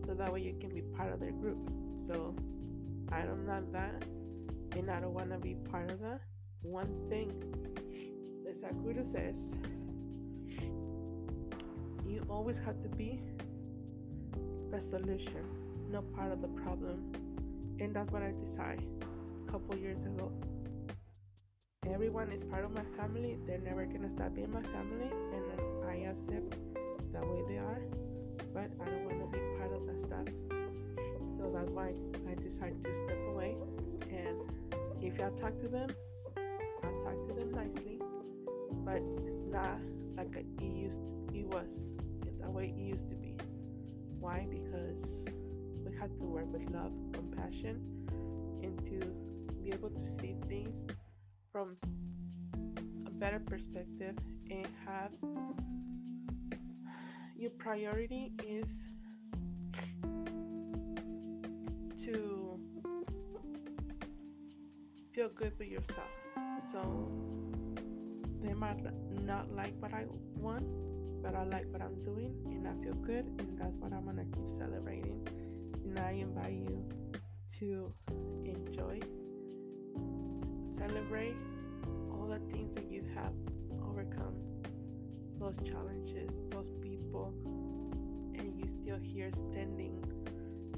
so 0.06 0.14
that 0.14 0.34
way 0.34 0.42
you 0.42 0.56
can 0.60 0.70
be 0.74 0.82
part 0.82 1.14
of 1.14 1.20
their 1.20 1.32
group. 1.32 1.70
So 1.96 2.36
I'm 3.12 3.46
not 3.46 3.72
that, 3.72 4.04
and 4.76 4.90
I 4.90 5.00
don't 5.00 5.14
want 5.14 5.32
to 5.32 5.38
be 5.38 5.56
part 5.72 5.92
of 5.92 6.00
that. 6.02 6.22
One 6.62 7.08
thing 7.10 7.32
that 8.44 8.60
Sadhguru 8.62 9.06
says 9.06 9.56
you 12.08 12.26
always 12.30 12.58
have 12.58 12.82
to 12.82 12.90
be 12.90 13.22
the 14.72 14.82
solution, 14.82 15.46
not 15.92 16.12
part 16.14 16.32
of 16.32 16.42
the 16.42 16.48
problem. 16.48 17.14
And 17.80 17.96
that's 17.96 18.10
what 18.10 18.24
I 18.24 18.32
decided 18.32 18.84
a 19.48 19.52
couple 19.52 19.76
years 19.78 20.04
ago. 20.04 20.32
Everyone 21.92 22.32
is 22.32 22.44
part 22.44 22.64
of 22.64 22.72
my 22.72 22.84
family. 22.98 23.38
They're 23.48 23.58
never 23.58 23.86
gonna 23.86 24.10
stop 24.10 24.36
being 24.36 24.52
my 24.52 24.62
family, 24.62 25.10
and 25.34 25.44
I 25.88 26.08
accept 26.08 26.56
the 27.12 27.20
way 27.20 27.42
they 27.48 27.58
are. 27.58 27.82
But 28.54 28.70
I 28.80 28.86
don't 28.86 29.06
want 29.06 29.32
to 29.32 29.38
be 29.38 29.44
part 29.58 29.74
of 29.74 29.88
that 29.88 30.00
stuff. 30.00 30.28
So 31.36 31.52
that's 31.54 31.72
why 31.72 31.94
I 32.30 32.36
decided 32.36 32.84
to 32.84 32.94
step 32.94 33.18
away. 33.30 33.56
And 34.12 34.38
if 35.02 35.20
I 35.20 35.30
talk 35.40 35.60
to 35.62 35.68
them, 35.68 35.90
I'll 36.84 37.04
talk 37.04 37.28
to 37.28 37.34
them 37.34 37.52
nicely, 37.52 38.00
but 38.86 39.02
not 39.50 39.80
like 40.16 40.36
it 40.36 40.46
used. 40.64 41.00
It 41.34 41.48
was 41.48 41.94
the 42.40 42.50
way 42.50 42.74
it 42.76 42.80
used 42.80 43.10
to 43.10 43.16
be. 43.16 43.36
Why? 44.20 44.48
Because 44.50 45.26
we 45.84 45.96
had 45.98 46.16
to 46.18 46.24
work 46.24 46.52
with 46.52 46.70
love, 46.70 46.92
compassion, 47.14 47.82
and 48.62 48.78
to 48.86 49.06
be 49.64 49.72
able 49.72 49.90
to 49.90 50.06
see 50.06 50.36
things 50.48 50.86
from 51.60 51.76
a 53.06 53.12
better 53.12 53.40
perspective 53.40 54.16
and 54.50 54.66
have 54.86 55.12
your 57.36 57.50
priority 57.52 58.32
is 58.48 58.88
to 61.98 62.58
feel 65.12 65.28
good 65.36 65.52
with 65.60 65.68
yourself. 65.68 66.08
So 66.72 67.12
they 68.42 68.54
might 68.54 68.80
not 69.26 69.54
like 69.54 69.74
what 69.82 69.94
I 69.94 70.06
want, 70.38 70.64
but 71.22 71.36
I 71.36 71.44
like 71.44 71.66
what 71.72 71.82
I'm 71.82 72.02
doing 72.04 72.34
and 72.46 72.70
I 72.70 72.74
feel 72.82 72.94
good, 72.94 73.26
and 73.38 73.60
that's 73.60 73.76
what 73.76 73.92
I'm 73.92 74.06
gonna 74.06 74.24
keep 74.34 74.48
celebrating. 74.48 75.28
And 75.84 76.00
I 76.00 76.12
invite 76.12 76.54
you 76.54 76.86
to 77.60 77.94
enjoy, 78.46 79.02
celebrate 80.80 81.36
all 82.12 82.28
the 82.28 82.40
things 82.52 82.74
that 82.76 82.90
you 82.90 83.04
have 83.16 83.34
overcome, 83.84 84.36
those 85.40 85.58
challenges, 85.66 86.32
those 86.52 86.72
people, 86.82 87.34
and 88.38 88.58
you 88.58 88.68
still 88.68 88.98
here 88.98 89.30
standing, 89.32 90.02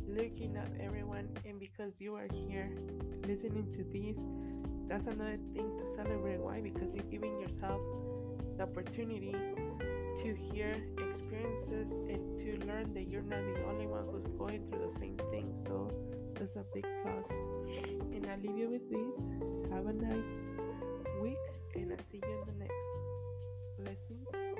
looking 0.07 0.57
at 0.57 0.71
everyone. 0.79 1.27
And 1.45 1.59
because 1.59 2.01
you 2.01 2.15
are 2.15 2.27
here 2.33 2.71
listening 3.27 3.71
to 3.73 3.83
this, 3.83 4.19
that's 4.87 5.07
another 5.07 5.37
thing 5.53 5.77
to 5.77 5.85
celebrate. 5.85 6.39
Why? 6.39 6.61
Because 6.61 6.95
you're 6.95 7.05
giving 7.05 7.39
yourself 7.39 7.79
the 8.57 8.63
opportunity 8.63 9.35
to 10.17 10.35
hear 10.35 10.75
experiences 11.07 11.91
and 11.91 12.37
to 12.39 12.65
learn 12.65 12.93
that 12.93 13.07
you're 13.07 13.21
not 13.21 13.39
the 13.55 13.63
only 13.65 13.87
one 13.87 14.03
who's 14.11 14.27
going 14.27 14.65
through 14.65 14.79
the 14.79 14.89
same 14.89 15.17
thing. 15.31 15.51
So 15.53 15.91
that's 16.41 16.55
a 16.55 16.65
big 16.73 16.85
plus. 17.03 17.29
And 18.13 18.25
I 18.25 18.35
leave 18.41 18.57
you 18.57 18.69
with 18.71 18.89
this. 18.89 19.31
Have 19.71 19.85
a 19.85 19.93
nice 19.93 20.45
week, 21.21 21.37
and 21.75 21.91
I'll 21.91 21.99
see 21.99 22.19
you 22.23 22.33
in 22.33 22.45
the 22.47 22.65
next. 22.65 22.87
Blessings. 23.77 24.50